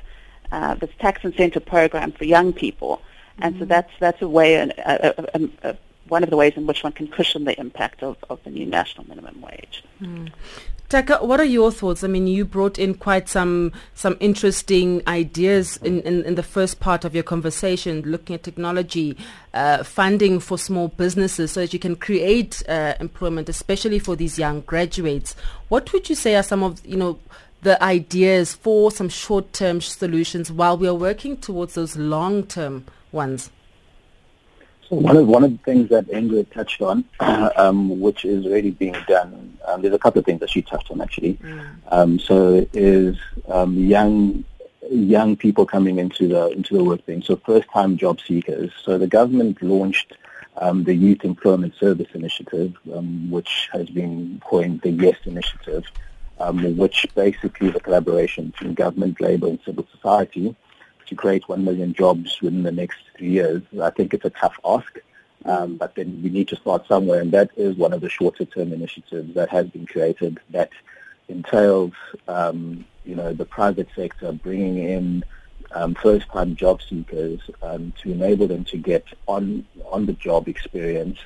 uh, 0.51 0.75
this 0.75 0.91
tax 0.99 1.25
incentive 1.25 1.67
program 1.67 2.13
for 2.13 2.25
young 2.25 2.55
people, 2.55 3.03
and 3.39 3.55
mm-hmm. 3.55 3.65
so 3.65 3.67
that's 3.67 3.93
that's 4.01 4.23
a 4.23 4.29
way, 4.29 4.55
a, 4.55 4.73
a, 4.79 5.49
a, 5.63 5.77
one 6.09 6.23
of 6.23 6.31
the 6.31 6.37
ways 6.37 6.55
in 6.57 6.67
which 6.67 6.83
one 6.83 6.93
can 6.93 7.07
cushion 7.09 7.45
the 7.45 7.59
impact 7.61 8.03
of, 8.03 8.17
of 8.31 8.43
the 8.45 8.51
new 8.51 8.65
national 8.65 9.07
minimum 9.09 9.41
wage. 9.43 9.85
Mm. 10.01 10.31
Taka, 10.89 11.19
what 11.19 11.39
are 11.39 11.45
your 11.45 11.71
thoughts? 11.71 12.03
I 12.03 12.07
mean, 12.09 12.27
you 12.27 12.47
brought 12.47 12.79
in 12.79 12.95
quite 12.95 13.29
some 13.29 13.73
some 13.93 14.17
interesting 14.21 15.03
ideas 15.07 15.77
in, 15.83 16.01
in, 16.01 16.25
in 16.25 16.35
the 16.35 16.43
first 16.43 16.81
part 16.81 17.05
of 17.05 17.15
your 17.15 17.25
conversation, 17.25 18.01
looking 18.07 18.35
at 18.35 18.43
technology, 18.43 19.15
uh, 19.53 19.83
funding 19.85 20.41
for 20.41 20.57
small 20.57 20.89
businesses 20.89 21.53
so 21.53 21.61
that 21.61 21.75
you 21.75 21.79
can 21.79 21.95
create 21.95 22.63
uh, 22.71 22.95
employment, 23.01 23.51
especially 23.51 23.99
for 23.99 24.17
these 24.17 24.39
young 24.39 24.63
graduates. 24.63 25.37
What 25.69 25.93
would 25.93 26.09
you 26.09 26.15
say 26.15 26.37
are 26.37 26.43
some 26.43 26.63
of 26.63 26.85
you 26.87 26.97
know 26.97 27.19
the 27.61 27.83
ideas 27.83 28.55
for 28.55 28.91
some 28.91 29.11
short-term 29.11 29.83
solutions 29.83 30.51
while 30.51 30.79
we 30.79 30.89
are 30.89 30.95
working 30.95 31.37
towards 31.37 31.75
those 31.75 31.99
long-term 31.99 32.87
ones? 33.13 33.51
So 34.89 34.97
one 34.97 35.19
of 35.19 35.27
one 35.27 35.45
of 35.45 35.53
the 35.53 35.59
things 35.59 35.91
that 35.91 36.07
Ingrid 36.07 36.51
touched 36.51 36.81
on, 36.81 37.05
um, 37.21 38.01
which 38.01 38.25
is 38.25 38.47
already 38.47 38.71
being 38.71 38.97
done, 39.07 39.59
um, 39.67 39.83
there's 39.83 39.93
a 39.93 39.99
couple 39.99 40.21
of 40.21 40.25
things 40.25 40.41
that 40.41 40.49
she 40.49 40.63
touched 40.63 40.91
on 40.91 41.03
actually. 41.03 41.35
Mm. 41.35 41.67
Um, 41.89 42.19
so 42.19 42.67
is 42.73 43.19
um, 43.49 43.77
young 43.77 44.45
young 44.91 45.37
people 45.37 45.67
coming 45.67 45.99
into 45.99 46.27
the 46.29 46.49
into 46.53 46.75
the 46.75 46.83
workplace. 46.83 47.27
So 47.27 47.37
first 47.37 47.69
time 47.69 47.99
job 47.99 48.19
seekers. 48.27 48.71
So 48.83 48.97
the 48.97 49.07
government 49.07 49.61
launched 49.63 50.15
um, 50.57 50.85
the 50.85 50.95
Youth 50.95 51.23
Employment 51.23 51.75
Service 51.79 52.09
Initiative, 52.15 52.75
um, 52.95 53.31
which 53.31 53.69
has 53.73 53.91
been 53.91 54.41
coined 54.43 54.81
the 54.81 54.91
YES 54.91 55.17
Initiative, 55.27 55.85
which 56.39 57.07
basically 57.15 57.69
is 57.69 57.77
a 57.77 57.81
collaboration 57.81 58.49
between 58.49 58.73
government, 58.73 59.21
labour, 59.21 59.49
and 59.49 59.59
civil 59.67 59.87
society 59.93 60.57
to 61.09 61.15
create 61.15 61.49
1 61.49 61.65
million 61.65 61.93
jobs 61.95 62.41
within 62.41 62.63
the 62.63 62.73
next 62.73 62.99
three 63.17 63.31
years. 63.31 63.63
I 63.83 63.91
think 63.91 64.15
it's 64.15 64.25
a 64.25 64.31
tough 64.31 64.59
ask, 64.65 64.99
um, 65.45 65.77
but 65.77 65.95
then 65.95 66.21
we 66.23 66.31
need 66.31 66.49
to 66.49 66.57
start 66.57 66.87
somewhere, 66.87 67.21
and 67.21 67.33
that 67.33 67.51
is 67.57 67.77
one 67.77 67.93
of 67.93 68.01
the 68.01 68.09
shorter-term 68.09 68.73
initiatives 68.73 69.35
that 69.35 69.49
has 69.51 69.67
been 69.69 69.87
created 69.87 70.39
that 70.51 70.71
entails, 71.29 71.93
um, 72.27 72.85
you 73.05 73.15
know, 73.15 73.33
the 73.33 73.45
private 73.45 73.89
sector 73.95 74.33
bringing 74.33 74.79
in 74.79 75.25
um, 75.73 75.95
first-time 75.95 76.57
job 76.57 76.81
seekers 76.83 77.41
um, 77.63 77.93
to 78.03 78.11
enable 78.11 78.47
them 78.47 78.65
to 78.65 78.77
get 78.77 79.05
on 79.27 79.67
on 79.91 80.07
the 80.07 80.15
job 80.15 80.49
experience. 80.49 81.19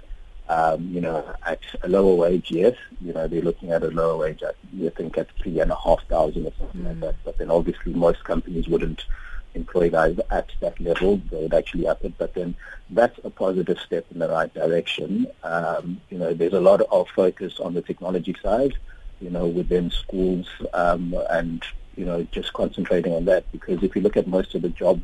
Um, 0.48 0.88
you 0.88 1.00
know, 1.00 1.34
at 1.46 1.60
a 1.82 1.88
lower 1.88 2.14
wage, 2.14 2.50
yes. 2.50 2.74
You 3.00 3.12
know, 3.12 3.26
they're 3.28 3.40
looking 3.40 3.70
at 3.70 3.84
a 3.84 3.88
lower 3.88 4.18
wage. 4.18 4.42
I 4.42 4.88
think 4.90 5.16
at 5.16 5.28
three 5.38 5.60
and 5.60 5.70
a 5.70 5.76
half 5.76 6.04
thousand 6.08 6.46
or 6.46 6.52
something 6.58 6.82
mm. 6.82 6.86
like 6.88 7.00
that. 7.00 7.14
But 7.24 7.38
then 7.38 7.50
obviously 7.50 7.94
most 7.94 8.24
companies 8.24 8.68
wouldn't 8.68 9.04
employ 9.54 9.90
guys 9.90 10.18
at 10.30 10.50
that 10.60 10.80
level, 10.80 11.20
they 11.30 11.42
would 11.42 11.54
actually 11.54 11.86
up 11.86 12.04
it. 12.04 12.14
But 12.18 12.34
then 12.34 12.54
that's 12.90 13.18
a 13.24 13.30
positive 13.30 13.78
step 13.78 14.06
in 14.10 14.18
the 14.18 14.28
right 14.28 14.52
direction. 14.52 15.26
Um, 15.42 16.00
you 16.10 16.18
know, 16.18 16.34
there's 16.34 16.52
a 16.52 16.60
lot 16.60 16.80
of 16.80 17.08
focus 17.10 17.60
on 17.60 17.74
the 17.74 17.82
technology 17.82 18.36
side, 18.42 18.74
you 19.20 19.30
know, 19.30 19.46
within 19.46 19.90
schools 19.90 20.48
um, 20.74 21.14
and, 21.30 21.62
you 21.96 22.04
know, 22.04 22.26
just 22.32 22.52
concentrating 22.52 23.12
on 23.12 23.24
that 23.26 23.50
because 23.52 23.82
if 23.82 23.94
you 23.94 24.02
look 24.02 24.16
at 24.16 24.26
most 24.26 24.54
of 24.54 24.62
the 24.62 24.70
job, 24.70 25.00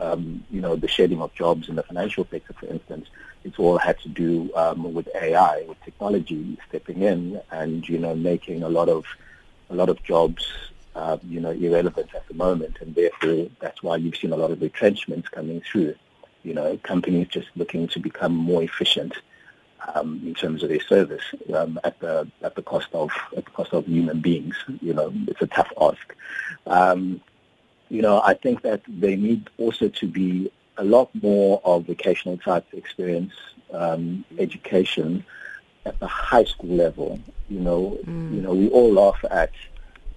um, 0.00 0.44
you 0.50 0.60
know, 0.60 0.76
the 0.76 0.88
shedding 0.88 1.22
of 1.22 1.32
jobs 1.34 1.68
in 1.68 1.76
the 1.76 1.82
financial 1.82 2.26
sector, 2.30 2.52
for 2.54 2.66
instance, 2.66 3.08
it's 3.44 3.58
all 3.58 3.78
had 3.78 3.98
to 4.00 4.08
do 4.08 4.50
um, 4.56 4.92
with 4.94 5.08
AI, 5.14 5.64
with 5.68 5.80
technology 5.84 6.58
stepping 6.68 7.02
in 7.02 7.40
and, 7.50 7.88
you 7.88 7.98
know, 7.98 8.14
making 8.14 8.62
a 8.62 8.68
lot 8.68 8.88
of 8.88 9.04
a 9.70 9.74
lot 9.74 9.88
of 9.88 10.02
jobs 10.02 10.46
uh, 10.94 11.18
you 11.28 11.40
know, 11.40 11.50
irrelevant 11.50 12.14
at 12.14 12.26
the 12.28 12.34
moment, 12.34 12.76
and 12.80 12.94
therefore 12.94 13.48
that's 13.60 13.82
why 13.82 13.96
you've 13.96 14.16
seen 14.16 14.32
a 14.32 14.36
lot 14.36 14.50
of 14.50 14.60
retrenchments 14.60 15.28
coming 15.28 15.60
through. 15.60 15.94
You 16.42 16.54
know, 16.54 16.76
companies 16.82 17.28
just 17.28 17.48
looking 17.56 17.88
to 17.88 17.98
become 17.98 18.34
more 18.34 18.62
efficient 18.62 19.14
um, 19.94 20.20
in 20.24 20.34
terms 20.34 20.62
of 20.62 20.68
their 20.68 20.80
service 20.80 21.24
um, 21.54 21.78
at 21.84 21.98
the 22.00 22.28
at 22.42 22.54
the 22.54 22.62
cost 22.62 22.88
of 22.92 23.10
at 23.36 23.44
the 23.44 23.50
cost 23.50 23.72
of 23.72 23.86
human 23.86 24.20
beings. 24.20 24.56
You 24.80 24.94
know, 24.94 25.12
it's 25.26 25.42
a 25.42 25.46
tough 25.46 25.72
ask. 25.80 26.14
Um, 26.66 27.20
you 27.88 28.02
know, 28.02 28.20
I 28.22 28.34
think 28.34 28.62
that 28.62 28.82
they 28.88 29.16
need 29.16 29.50
also 29.58 29.88
to 29.88 30.06
be 30.06 30.50
a 30.76 30.84
lot 30.84 31.10
more 31.22 31.60
of 31.64 31.86
vocational 31.86 32.38
type 32.38 32.66
experience 32.72 33.34
um, 33.72 34.24
education 34.38 35.24
at 35.86 35.98
the 36.00 36.06
high 36.06 36.44
school 36.44 36.76
level. 36.76 37.20
You 37.48 37.60
know, 37.60 37.98
mm. 38.04 38.34
you 38.34 38.40
know, 38.40 38.54
we 38.54 38.68
all 38.70 38.92
laugh 38.92 39.22
at 39.30 39.52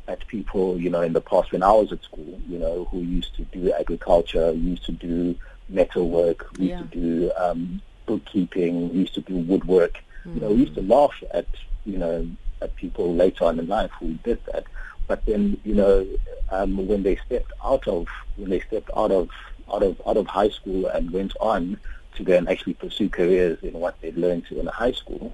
at 0.08 0.26
people, 0.28 0.80
you 0.80 0.90
know, 0.90 1.02
in 1.02 1.14
the 1.14 1.22
past 1.22 1.52
when 1.52 1.64
I 1.64 1.72
was 1.72 1.92
at 1.92 2.04
school, 2.04 2.40
you 2.48 2.58
know, 2.58 2.86
who 2.86 3.00
used 3.00 3.36
to 3.36 3.44
do 3.44 3.72
agriculture, 3.74 4.52
used 4.52 4.86
to 4.86 4.92
do 4.92 5.36
metal 5.70 6.10
work, 6.10 6.48
used 6.58 6.72
yeah. 6.72 6.80
to 6.80 6.86
do 6.86 7.32
um, 7.38 7.82
bookkeeping, 8.06 8.94
used 8.94 9.14
to 9.16 9.22
do 9.22 9.36
woodwork. 9.36 9.98
Mm-hmm. 10.26 10.36
You 10.36 10.42
know, 10.42 10.50
we 10.50 10.56
used 10.62 10.76
to 10.76 10.82
laugh 10.82 11.14
at, 11.32 11.48
you 11.86 11.98
know, 11.98 12.28
at 12.62 12.76
people 12.76 13.14
later 13.14 13.46
on 13.46 13.60
in 13.60 13.68
life 13.68 13.92
who 14.00 14.14
did 14.24 14.44
that. 14.46 14.66
But 15.08 15.26
then, 15.26 15.60
you 15.64 15.76
know, 15.76 16.06
um, 16.50 16.88
when 16.88 17.04
they 17.04 17.16
stepped 17.26 17.52
out 17.64 17.88
of 17.88 18.08
when 18.36 18.50
they 18.50 18.60
stepped 18.62 18.90
out 18.96 19.12
of 19.12 19.30
out 19.72 19.84
of 19.84 20.02
out 20.06 20.18
of 20.18 20.28
high 20.28 20.50
school 20.50 20.88
and 20.88 21.12
went 21.12 21.34
on 21.40 21.80
to 22.16 22.24
go 22.24 22.38
and 22.38 22.50
actually 22.50 22.74
pursue 22.74 23.10
careers 23.10 23.60
in 23.62 23.74
what 23.74 24.00
they'd 24.02 24.18
learned 24.18 24.46
in 24.52 24.66
high 24.68 24.92
school, 24.92 25.34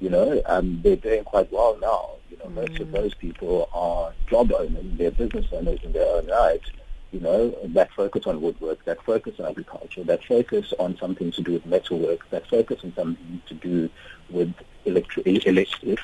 you 0.00 0.10
know, 0.10 0.42
um, 0.46 0.80
they're 0.82 0.96
doing 0.96 1.24
quite 1.24 1.50
well 1.52 1.78
now. 1.80 2.10
Know, 2.44 2.62
most 2.62 2.78
of 2.80 2.92
those 2.92 3.14
people 3.14 3.68
are 3.72 4.12
job 4.28 4.52
owners, 4.52 4.84
they're 4.96 5.10
business 5.10 5.46
owners 5.52 5.80
in 5.82 5.92
their 5.92 6.16
own 6.16 6.26
right. 6.26 6.62
You 7.12 7.20
know, 7.20 7.56
that 7.66 7.92
focus 7.92 8.26
on 8.26 8.40
woodwork, 8.42 8.84
that 8.86 9.02
focus 9.04 9.38
on 9.38 9.46
agriculture, 9.46 10.02
that 10.04 10.24
focus 10.24 10.72
on 10.80 10.96
something 10.98 11.30
to 11.32 11.42
do 11.42 11.52
with 11.52 11.64
metalwork, 11.64 12.28
that 12.30 12.48
focus 12.48 12.80
on 12.82 12.92
something 12.94 13.40
to 13.46 13.54
do 13.54 13.88
with 14.30 14.52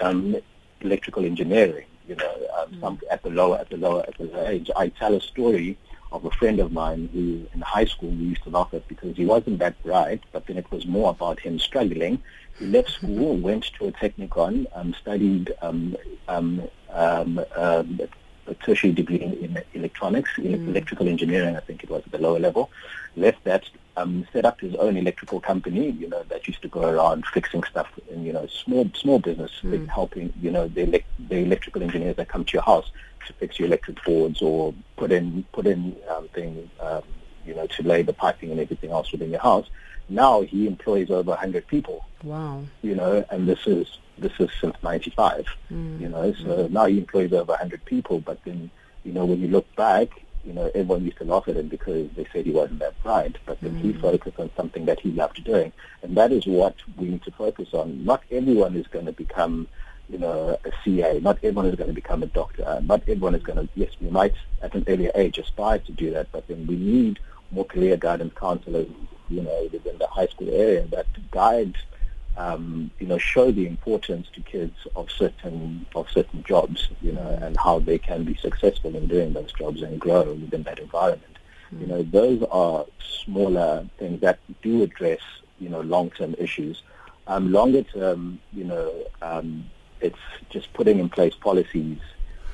um, 0.00 0.36
electrical 0.80 1.24
engineering. 1.24 1.86
You 2.06 2.16
know, 2.16 2.34
um, 2.58 2.70
mm. 2.70 2.80
some 2.80 3.00
at 3.10 3.22
the 3.22 3.30
lower 3.30 3.58
at 3.58 3.70
the 3.70 3.76
lower 3.76 4.04
at 4.06 4.16
the 4.18 4.24
lower 4.24 4.46
age. 4.46 4.70
I 4.76 4.88
tell 4.88 5.14
a 5.14 5.20
story 5.20 5.76
of 6.12 6.24
a 6.24 6.30
friend 6.30 6.58
of 6.58 6.72
mine 6.72 7.08
who 7.12 7.46
in 7.54 7.60
high 7.60 7.84
school 7.84 8.10
we 8.10 8.24
used 8.24 8.42
to 8.42 8.50
laugh 8.50 8.72
at 8.72 8.86
because 8.88 9.16
he 9.16 9.24
wasn't 9.24 9.58
that 9.58 9.80
bright, 9.82 10.20
but 10.32 10.46
then 10.46 10.56
it 10.56 10.70
was 10.70 10.86
more 10.86 11.10
about 11.10 11.38
him 11.40 11.58
struggling. 11.58 12.20
He 12.58 12.66
left 12.66 12.90
school, 12.90 13.36
went 13.48 13.64
to 13.78 13.86
a 13.86 13.92
technikon, 13.92 14.66
um, 14.74 14.94
studied 14.94 15.52
um, 15.62 15.96
um, 16.28 16.62
um, 16.92 17.40
um, 17.56 18.00
a 18.46 18.54
tertiary 18.54 18.92
degree 18.92 19.20
in, 19.20 19.62
electronics, 19.74 20.30
mm. 20.36 20.68
electrical 20.68 21.08
engineering, 21.08 21.56
I 21.56 21.60
think 21.60 21.84
it 21.84 21.90
was 21.90 22.02
at 22.04 22.12
the 22.12 22.18
lower 22.18 22.38
level. 22.38 22.70
Left 23.16 23.42
that, 23.44 23.64
um, 23.96 24.26
set 24.32 24.44
up 24.44 24.60
his 24.60 24.74
own 24.74 24.96
electrical 24.96 25.40
company, 25.40 25.90
you 25.90 26.08
know, 26.08 26.22
that 26.24 26.46
used 26.48 26.62
to 26.62 26.68
go 26.68 26.82
around 26.82 27.24
fixing 27.26 27.62
stuff 27.64 27.88
in, 28.10 28.24
you 28.24 28.32
know, 28.32 28.46
small 28.48 28.90
small 28.94 29.18
business, 29.18 29.52
mm. 29.62 29.86
helping, 29.88 30.32
you 30.40 30.50
know, 30.50 30.68
the, 30.68 30.82
elect- 30.82 31.28
the 31.28 31.36
electrical 31.36 31.82
engineers 31.82 32.16
that 32.16 32.28
come 32.28 32.44
to 32.44 32.54
your 32.54 32.62
house 32.62 32.90
fix 33.34 33.58
your 33.58 33.66
electric 33.66 34.02
boards 34.04 34.42
or 34.42 34.74
put 34.96 35.12
in 35.12 35.44
put 35.52 35.66
in 35.66 35.96
um, 36.08 36.28
things, 36.28 36.68
um, 36.80 37.02
you 37.44 37.54
know, 37.54 37.66
to 37.66 37.82
lay 37.82 38.02
the 38.02 38.12
piping 38.12 38.50
and 38.50 38.60
everything 38.60 38.90
else 38.90 39.12
within 39.12 39.30
your 39.30 39.40
house. 39.40 39.66
Now 40.08 40.42
he 40.42 40.66
employs 40.66 41.10
over 41.10 41.30
100 41.30 41.66
people. 41.68 42.04
Wow. 42.24 42.64
You 42.82 42.96
know, 42.96 43.24
and 43.30 43.48
this 43.48 43.66
is 43.66 43.98
this 44.18 44.32
is 44.38 44.50
since 44.60 44.76
95. 44.82 45.46
Mm. 45.70 46.00
You 46.00 46.08
know, 46.08 46.32
so 46.34 46.44
mm. 46.44 46.70
now 46.70 46.86
he 46.86 46.98
employs 46.98 47.32
over 47.32 47.52
100 47.52 47.84
people. 47.84 48.20
But 48.20 48.42
then, 48.44 48.70
you 49.04 49.12
know, 49.12 49.24
when 49.24 49.40
you 49.40 49.48
look 49.48 49.74
back, 49.76 50.08
you 50.44 50.52
know, 50.52 50.70
everyone 50.74 51.04
used 51.04 51.18
to 51.18 51.24
laugh 51.24 51.48
at 51.48 51.56
him 51.56 51.68
because 51.68 52.08
they 52.16 52.26
said 52.32 52.46
he 52.46 52.52
wasn't 52.52 52.80
that 52.80 53.00
bright. 53.02 53.36
But 53.46 53.60
then 53.60 53.72
mm. 53.72 53.80
he 53.80 53.92
focused 53.92 54.38
on 54.38 54.50
something 54.56 54.84
that 54.86 55.00
he 55.00 55.10
loved 55.12 55.42
doing, 55.44 55.72
and 56.02 56.16
that 56.16 56.32
is 56.32 56.46
what 56.46 56.76
we 56.96 57.08
need 57.08 57.22
to 57.24 57.30
focus 57.30 57.68
on. 57.72 58.04
Not 58.04 58.22
everyone 58.30 58.76
is 58.76 58.86
going 58.88 59.06
to 59.06 59.12
become 59.12 59.68
you 60.10 60.18
know, 60.18 60.58
a 60.64 60.70
CA. 60.84 61.20
Not 61.20 61.36
everyone 61.36 61.66
is 61.66 61.76
going 61.76 61.88
to 61.88 61.94
become 61.94 62.22
a 62.22 62.26
doctor. 62.26 62.80
Not 62.82 63.02
everyone 63.02 63.34
is 63.34 63.42
going 63.42 63.58
to, 63.58 63.68
yes, 63.76 63.90
we 64.00 64.10
might 64.10 64.34
at 64.60 64.74
an 64.74 64.84
earlier 64.88 65.12
age 65.14 65.38
aspire 65.38 65.78
to 65.78 65.92
do 65.92 66.10
that, 66.12 66.32
but 66.32 66.48
then 66.48 66.66
we 66.66 66.76
need 66.76 67.20
more 67.52 67.64
clear 67.64 67.96
guidance 67.96 68.34
counselors, 68.34 68.88
you 69.28 69.42
know, 69.42 69.68
within 69.72 69.98
the 69.98 70.06
high 70.08 70.26
school 70.26 70.50
area 70.50 70.84
that 70.88 71.06
guide, 71.30 71.76
um, 72.36 72.90
you 72.98 73.06
know, 73.06 73.18
show 73.18 73.52
the 73.52 73.66
importance 73.66 74.28
to 74.34 74.40
kids 74.40 74.74
of 74.96 75.10
certain 75.10 75.86
of 75.94 76.10
certain 76.10 76.42
jobs, 76.42 76.88
you 77.02 77.12
know, 77.12 77.38
and 77.42 77.56
how 77.56 77.78
they 77.78 77.98
can 77.98 78.24
be 78.24 78.34
successful 78.36 78.94
in 78.96 79.06
doing 79.06 79.32
those 79.32 79.52
jobs 79.52 79.82
and 79.82 80.00
grow 80.00 80.32
within 80.32 80.62
that 80.64 80.78
environment. 80.78 81.38
Mm. 81.72 81.80
You 81.80 81.86
know, 81.86 82.02
those 82.02 82.42
are 82.50 82.84
smaller 83.24 83.86
things 83.98 84.20
that 84.22 84.38
do 84.62 84.82
address, 84.82 85.20
you 85.60 85.68
know, 85.68 85.80
long-term 85.80 86.34
issues. 86.38 86.82
Um, 87.26 87.52
longer 87.52 87.84
term, 87.84 88.40
you 88.52 88.64
know, 88.64 88.92
um, 89.22 89.64
it's 90.00 90.18
just 90.50 90.72
putting 90.72 90.98
in 90.98 91.08
place 91.08 91.34
policies 91.34 91.98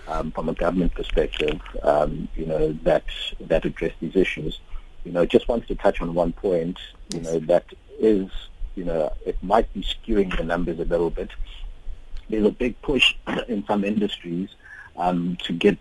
um, 0.09 0.31
from 0.31 0.49
a 0.49 0.55
government 0.55 0.95
perspective, 0.95 1.61
um, 1.83 2.29
you 2.37 2.47
know, 2.47 2.73
that 2.85 3.05
that 3.41 3.65
address 3.65 3.93
these 4.01 4.17
issues. 4.17 4.61
You 5.05 5.13
know, 5.13 5.25
just 5.25 5.49
wanted 5.49 5.69
to 5.69 5.75
touch 5.77 6.01
on 6.01 6.15
one 6.15 6.33
point, 6.33 6.79
you 7.15 7.21
know, 7.21 7.39
that 7.41 7.65
is, 7.99 8.29
you 8.75 8.85
know, 8.85 9.13
it 9.25 9.41
might 9.43 9.73
be 9.73 9.83
skewing 9.83 10.37
the 10.37 10.45
numbers 10.45 10.79
a 10.81 10.85
little 10.85 11.11
bit. 11.11 11.31
There's 12.29 12.47
a 12.47 12.51
big 12.51 12.81
push 12.83 13.15
in 13.49 13.65
some 13.67 13.85
industries 13.85 14.49
um, 14.97 15.37
to 15.45 15.53
get, 15.53 15.79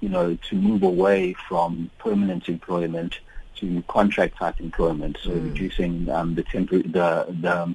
you 0.00 0.10
know, 0.10 0.36
to 0.48 0.56
move 0.56 0.82
away 0.82 1.34
from 1.48 1.90
permanent 1.98 2.48
employment 2.48 3.20
to 3.56 3.82
contract 3.88 4.36
type 4.36 4.60
employment, 4.60 5.18
so 5.22 5.30
mm. 5.30 5.44
reducing 5.44 6.08
um, 6.10 6.34
the 6.34 6.42
temporary, 6.42 6.82
the, 6.82 7.26
the 7.40 7.74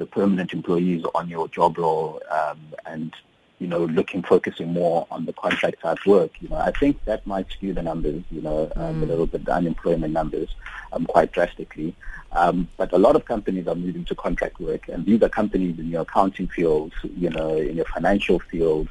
the 0.00 0.06
permanent 0.06 0.52
employees 0.52 1.04
on 1.14 1.28
your 1.28 1.46
job 1.48 1.78
role 1.78 2.20
um, 2.30 2.58
and 2.86 3.14
you 3.60 3.66
know, 3.66 3.84
looking, 3.84 4.22
focusing 4.22 4.72
more 4.72 5.06
on 5.10 5.26
the 5.26 5.34
contract 5.34 5.82
type 5.82 5.98
work, 6.06 6.30
you 6.40 6.48
know, 6.48 6.56
I 6.56 6.70
think 6.70 7.04
that 7.04 7.26
might 7.26 7.50
skew 7.50 7.74
the 7.74 7.82
numbers, 7.82 8.22
you 8.30 8.40
know, 8.40 8.72
um, 8.74 9.00
mm. 9.00 9.02
a 9.02 9.06
little 9.06 9.26
bit, 9.26 9.44
the 9.44 9.52
unemployment 9.52 10.14
numbers 10.14 10.48
um, 10.92 11.04
quite 11.04 11.30
drastically. 11.32 11.94
Um, 12.32 12.68
but 12.78 12.90
a 12.94 12.98
lot 12.98 13.16
of 13.16 13.26
companies 13.26 13.68
are 13.68 13.74
moving 13.74 14.06
to 14.06 14.14
contract 14.14 14.60
work, 14.60 14.88
and 14.88 15.04
these 15.04 15.22
are 15.22 15.28
companies 15.28 15.78
in 15.78 15.90
your 15.90 16.02
accounting 16.02 16.48
fields, 16.48 16.94
you 17.02 17.28
know, 17.28 17.54
in 17.58 17.76
your 17.76 17.84
financial 17.84 18.38
fields, 18.38 18.90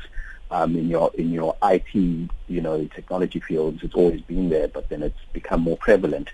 um, 0.52 0.76
in 0.76 0.88
your 0.88 1.10
in 1.18 1.32
your 1.32 1.56
IT, 1.64 1.96
you 1.96 2.62
know, 2.62 2.86
technology 2.94 3.40
fields. 3.40 3.82
It's 3.82 3.96
always 3.96 4.22
been 4.22 4.50
there, 4.50 4.68
but 4.68 4.90
then 4.90 5.02
it's 5.02 5.20
become 5.34 5.62
more 5.62 5.78
prevalent. 5.78 6.30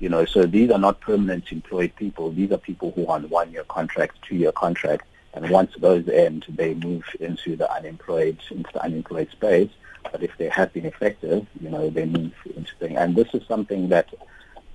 You 0.00 0.08
know, 0.08 0.24
so 0.24 0.44
these 0.44 0.70
are 0.70 0.78
not 0.78 1.00
permanent 1.00 1.50
employed 1.50 1.94
people. 1.96 2.30
These 2.30 2.52
are 2.52 2.58
people 2.58 2.92
who 2.92 3.06
are 3.06 3.16
on 3.16 3.28
one-year 3.28 3.64
contracts, 3.64 4.18
two-year 4.22 4.52
contracts, 4.52 5.06
and 5.34 5.50
once 5.50 5.72
those 5.78 6.08
end, 6.08 6.46
they 6.48 6.74
move 6.74 7.04
into 7.20 7.56
the 7.56 7.70
unemployed 7.72 8.38
into 8.50 8.70
the 8.72 8.82
unemployed 8.82 9.30
space. 9.30 9.70
But 10.10 10.22
if 10.22 10.36
they 10.38 10.48
have 10.48 10.72
been 10.72 10.86
effective, 10.86 11.46
you 11.60 11.68
know, 11.68 11.90
they 11.90 12.06
move 12.06 12.32
into 12.56 12.74
things. 12.78 12.96
And 12.96 13.14
this 13.14 13.28
is 13.34 13.46
something 13.46 13.88
that 13.88 14.08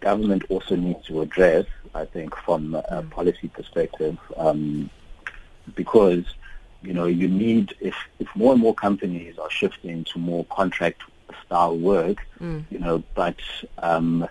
government 0.04 0.44
also 0.50 0.76
needs 0.76 1.06
to 1.06 1.22
address, 1.22 1.66
I 1.96 2.06
think, 2.06 2.36
from 2.36 2.76
a 2.76 2.82
mm. 2.82 3.10
policy 3.10 3.48
perspective, 3.48 4.18
um, 4.38 4.90
because 5.76 6.26
you 6.82 6.94
know 6.94 7.06
you 7.06 7.28
need 7.30 7.74
if 7.80 7.96
if 8.20 8.28
more 8.36 8.52
and 8.52 8.62
more 8.62 8.76
companies 8.76 9.40
are 9.40 9.50
shifting 9.50 10.04
to 10.04 10.20
more 10.20 10.46
contract 10.46 11.02
style 11.46 11.78
work, 11.78 12.18
mm. 12.42 12.64
you 12.70 12.80
know, 12.80 13.04
but 13.16 13.40
um, 13.80 14.28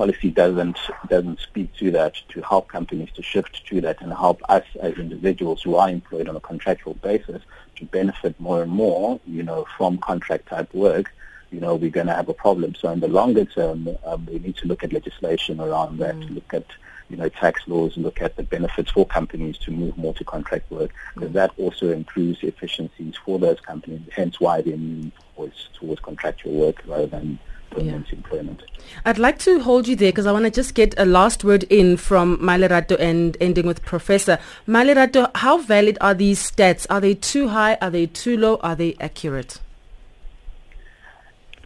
policy 0.00 0.30
doesn't 0.30 0.78
doesn't 1.08 1.38
speak 1.40 1.68
to 1.74 1.90
that 1.90 2.14
to 2.30 2.40
help 2.40 2.68
companies 2.68 3.10
to 3.16 3.22
shift 3.22 3.54
to 3.66 3.82
that 3.82 4.00
and 4.00 4.10
help 4.26 4.40
us 4.48 4.64
as 4.80 4.94
individuals 4.94 5.60
who 5.62 5.74
are 5.76 5.90
employed 5.90 6.26
on 6.26 6.34
a 6.36 6.40
contractual 6.40 6.94
basis 7.08 7.42
to 7.76 7.84
benefit 7.84 8.34
more 8.40 8.62
and 8.62 8.72
more, 8.72 9.20
you 9.26 9.42
know, 9.42 9.66
from 9.76 9.98
contract 9.98 10.46
type 10.46 10.72
work. 10.72 11.12
You 11.52 11.60
know, 11.60 11.74
we're 11.74 11.96
going 11.98 12.06
to 12.06 12.14
have 12.14 12.30
a 12.30 12.38
problem. 12.46 12.74
So 12.80 12.88
in 12.94 13.00
the 13.00 13.08
longer 13.08 13.44
term, 13.44 13.78
um, 14.06 14.24
we 14.24 14.38
need 14.38 14.56
to 14.62 14.66
look 14.66 14.82
at 14.82 14.90
legislation 14.90 15.60
around 15.60 15.98
that, 15.98 16.16
mm. 16.16 16.34
look 16.36 16.54
at 16.54 16.68
you 17.10 17.18
know, 17.18 17.28
tax 17.28 17.60
laws, 17.66 17.94
look 17.98 18.22
at 18.22 18.36
the 18.36 18.44
benefits 18.44 18.92
for 18.92 19.04
companies 19.04 19.58
to 19.64 19.70
move 19.70 19.98
more 19.98 20.14
to 20.14 20.24
contract 20.24 20.70
work, 20.70 20.92
because 21.14 21.32
that 21.32 21.50
also 21.58 21.90
improves 21.90 22.38
efficiencies 22.42 23.16
for 23.22 23.38
those 23.38 23.60
companies, 23.60 24.00
hence 24.16 24.40
why 24.40 24.62
they 24.62 24.76
move 24.76 25.12
towards, 25.34 25.68
towards 25.78 26.00
contractual 26.00 26.52
work 26.52 26.78
rather 26.86 27.08
than 27.16 27.38
permanent 27.70 28.06
yeah. 28.08 28.16
employment. 28.16 28.62
I'd 29.04 29.18
like 29.18 29.38
to 29.40 29.60
hold 29.60 29.88
you 29.88 29.96
there 29.96 30.10
because 30.10 30.26
I 30.26 30.32
want 30.32 30.44
to 30.44 30.50
just 30.50 30.74
get 30.74 30.94
a 30.98 31.04
last 31.04 31.44
word 31.44 31.64
in 31.64 31.96
from 31.96 32.38
Malerato 32.38 32.98
and 32.98 33.36
ending 33.40 33.66
with 33.66 33.82
Professor. 33.84 34.38
Malerato, 34.66 35.30
how 35.36 35.58
valid 35.58 35.96
are 36.00 36.14
these 36.14 36.50
stats? 36.50 36.86
Are 36.90 37.00
they 37.00 37.14
too 37.14 37.48
high? 37.48 37.78
Are 37.80 37.90
they 37.90 38.06
too 38.06 38.36
low? 38.36 38.56
Are 38.56 38.74
they 38.74 38.96
accurate? 39.00 39.60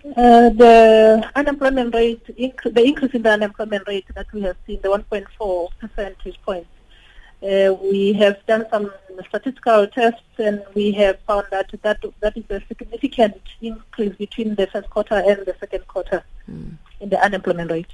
Uh, 0.05 0.51
the 0.51 1.31
unemployment 1.35 1.95
rate, 1.95 2.23
inc- 2.39 2.75
the 2.75 2.85
increase 2.85 3.15
in 3.15 3.23
the 3.23 3.31
unemployment 3.31 3.89
rate 3.89 4.05
that 4.15 4.31
we 4.35 4.43
have 4.43 4.57
seen, 4.67 4.79
the 4.83 4.89
1.4 4.89 5.69
percentage 5.81 6.39
points, 6.43 6.69
uh, 7.45 7.75
we 7.75 8.13
have 8.15 8.45
done 8.47 8.67
some 8.71 8.91
statistical 9.29 9.87
tests 9.89 10.21
and 10.39 10.63
we 10.75 10.91
have 10.93 11.19
found 11.21 11.47
that 11.51 11.71
that, 11.83 12.03
that 12.21 12.37
is 12.37 12.45
a 12.51 12.61
significant 12.69 13.41
increase 13.61 14.15
between 14.17 14.55
the 14.55 14.67
first 14.69 14.89
quarter 14.91 15.15
and 15.15 15.45
the 15.47 15.55
second 15.61 15.87
quarter 15.87 16.25
mm. 16.51 16.73
in 17.01 17.09
the 17.09 17.23
unemployment 17.23 17.71
rate. 17.71 17.91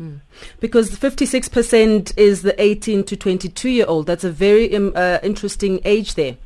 Mm. 0.00 0.20
Because 0.58 0.90
56% 0.90 2.16
is 2.16 2.42
the 2.42 2.60
18 2.60 3.04
to 3.04 3.16
22 3.16 3.68
year 3.68 3.86
old. 3.86 4.06
That's 4.06 4.24
a 4.24 4.32
very 4.32 4.74
um, 4.74 4.92
uh, 4.96 5.18
interesting 5.22 5.80
age 5.84 6.14
there. 6.14 6.36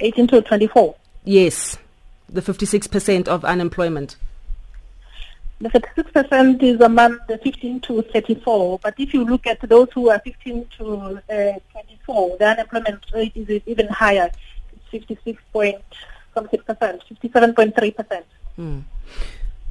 18 0.00 0.26
to 0.28 0.42
24? 0.42 0.96
Yes, 1.24 1.76
the 2.28 2.40
56% 2.40 3.28
of 3.28 3.44
unemployment. 3.44 4.16
The 5.60 5.68
36% 5.68 6.62
is 6.62 6.80
among 6.80 7.18
the 7.28 7.36
15 7.36 7.80
to 7.80 8.02
34. 8.02 8.78
But 8.82 8.94
if 8.98 9.12
you 9.12 9.24
look 9.24 9.46
at 9.46 9.60
those 9.68 9.88
who 9.92 10.08
are 10.08 10.18
15 10.20 10.66
to 10.78 11.20
uh, 11.28 11.58
24, 11.72 12.38
the 12.38 12.46
unemployment 12.46 13.04
rate 13.12 13.32
is 13.34 13.60
even 13.66 13.86
higher. 13.88 14.30
It's 14.72 15.06
56 15.06 15.42
point 15.52 15.82
something 16.34 16.60
percent, 16.60 17.02
57.3 17.22 17.96
percent. 17.96 18.26
Hmm. 18.56 18.78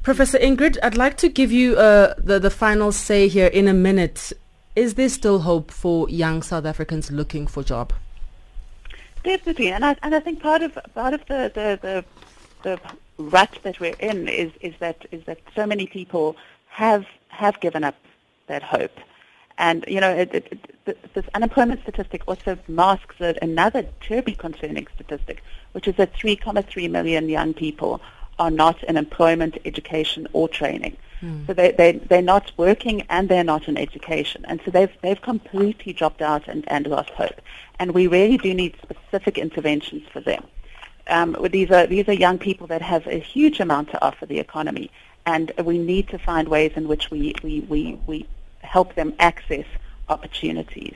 Professor 0.02 0.38
Ingrid, 0.38 0.78
I'd 0.82 0.96
like 0.96 1.16
to 1.18 1.28
give 1.28 1.52
you 1.52 1.76
uh, 1.76 2.14
the, 2.16 2.38
the 2.38 2.50
final 2.50 2.92
say 2.92 3.28
here 3.28 3.48
in 3.48 3.68
a 3.68 3.74
minute. 3.74 4.32
Is 4.76 4.94
there 4.94 5.08
still 5.08 5.40
hope 5.40 5.70
for 5.70 6.08
young 6.08 6.42
South 6.42 6.64
Africans 6.64 7.10
looking 7.10 7.46
for 7.46 7.62
job? 7.62 7.92
Definitely, 9.24 9.72
and 9.72 9.84
I, 9.84 9.96
and 10.02 10.14
I 10.14 10.20
think 10.20 10.40
part 10.40 10.62
of 10.62 10.78
part 10.94 11.12
of 11.12 11.20
the, 11.26 11.50
the, 11.54 11.78
the, 11.82 12.04
the 12.62 12.80
rut 13.18 13.58
that 13.62 13.80
we're 13.80 13.96
in 14.00 14.28
is, 14.28 14.52
is 14.60 14.74
that 14.80 15.06
is 15.10 15.24
that 15.24 15.38
so 15.54 15.66
many 15.66 15.86
people 15.86 16.36
have 16.68 17.06
have 17.28 17.60
given 17.60 17.84
up 17.84 17.96
that 18.46 18.62
hope. 18.62 18.98
And 19.58 19.84
you 19.86 20.00
know, 20.00 20.10
it, 20.10 20.34
it, 20.34 20.68
it, 20.86 21.14
this 21.14 21.24
unemployment 21.34 21.82
statistic 21.82 22.22
also 22.26 22.58
masks 22.66 23.16
another 23.20 23.86
terribly 24.00 24.34
concerning 24.34 24.86
statistic, 24.94 25.42
which 25.72 25.86
is 25.86 25.96
that 25.96 26.14
3.3 26.14 26.90
million 26.90 27.28
young 27.28 27.52
people 27.52 28.00
are 28.38 28.50
not 28.50 28.82
in 28.84 28.96
employment, 28.96 29.58
education, 29.66 30.26
or 30.32 30.48
training. 30.48 30.96
Mm. 31.20 31.46
So 31.46 31.52
they, 31.52 31.72
they, 31.72 31.92
they're 31.92 32.22
not 32.22 32.52
working 32.56 33.02
and 33.10 33.28
they're 33.28 33.44
not 33.44 33.68
in 33.68 33.76
education. 33.76 34.46
And 34.48 34.62
so 34.64 34.70
they've, 34.70 34.90
they've 35.02 35.20
completely 35.20 35.92
dropped 35.92 36.22
out 36.22 36.48
and, 36.48 36.64
and 36.68 36.86
lost 36.86 37.10
hope. 37.10 37.42
And 37.78 37.92
we 37.92 38.06
really 38.06 38.38
do 38.38 38.54
need 38.54 38.74
specific 38.82 39.36
interventions 39.36 40.04
for 40.10 40.20
them 40.20 40.42
um, 41.10 41.36
these 41.50 41.70
are 41.70 41.86
these 41.86 42.08
are 42.08 42.12
young 42.12 42.38
people 42.38 42.66
that 42.68 42.82
have 42.82 43.06
a 43.06 43.18
huge 43.18 43.60
amount 43.60 43.90
to 43.90 44.04
offer 44.04 44.26
the 44.26 44.38
economy, 44.38 44.90
and 45.26 45.52
we 45.64 45.78
need 45.78 46.08
to 46.08 46.18
find 46.18 46.48
ways 46.48 46.72
in 46.76 46.88
which 46.88 47.10
we 47.10 47.34
we, 47.42 47.60
we, 47.60 47.98
we 48.06 48.26
help 48.60 48.94
them 48.94 49.14
access 49.18 49.66
opportunities. 50.08 50.94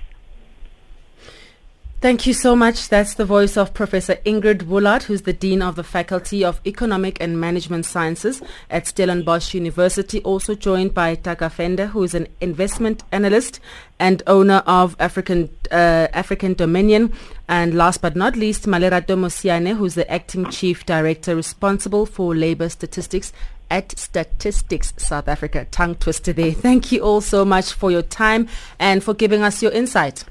Thank 2.04 2.26
you 2.26 2.34
so 2.34 2.54
much. 2.54 2.90
That's 2.90 3.14
the 3.14 3.24
voice 3.24 3.56
of 3.56 3.72
Professor 3.72 4.16
Ingrid 4.26 4.64
Woolard, 4.64 5.04
who's 5.04 5.22
the 5.22 5.32
Dean 5.32 5.62
of 5.62 5.74
the 5.74 5.82
Faculty 5.82 6.44
of 6.44 6.60
Economic 6.66 7.16
and 7.18 7.40
Management 7.40 7.86
Sciences 7.86 8.42
at 8.68 8.86
Stellenbosch 8.86 9.54
University, 9.54 10.20
also 10.20 10.54
joined 10.54 10.92
by 10.92 11.14
Taka 11.14 11.46
Pfende, 11.46 11.88
who 11.88 12.02
is 12.02 12.14
an 12.14 12.28
investment 12.42 13.02
analyst 13.10 13.58
and 13.98 14.22
owner 14.26 14.62
of 14.66 14.96
African 15.00 15.48
uh, 15.72 16.08
African 16.12 16.52
Dominion. 16.52 17.10
And 17.48 17.72
last 17.72 18.02
but 18.02 18.16
not 18.16 18.36
least, 18.36 18.66
Malerato 18.66 19.16
Mosiane, 19.16 19.74
who's 19.74 19.94
the 19.94 20.10
Acting 20.12 20.50
Chief 20.50 20.84
Director 20.84 21.34
responsible 21.34 22.04
for 22.04 22.34
labor 22.34 22.68
statistics 22.68 23.32
at 23.70 23.98
Statistics 23.98 24.92
South 24.98 25.26
Africa. 25.26 25.66
Tongue 25.70 25.94
twister 25.94 26.34
there. 26.34 26.52
Thank 26.52 26.92
you 26.92 27.00
all 27.00 27.22
so 27.22 27.46
much 27.46 27.72
for 27.72 27.90
your 27.90 28.02
time 28.02 28.46
and 28.78 29.02
for 29.02 29.14
giving 29.14 29.42
us 29.42 29.62
your 29.62 29.72
insight. 29.72 30.24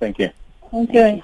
Thank 0.00 0.18
you. 0.20 0.30
Okay. 0.72 1.22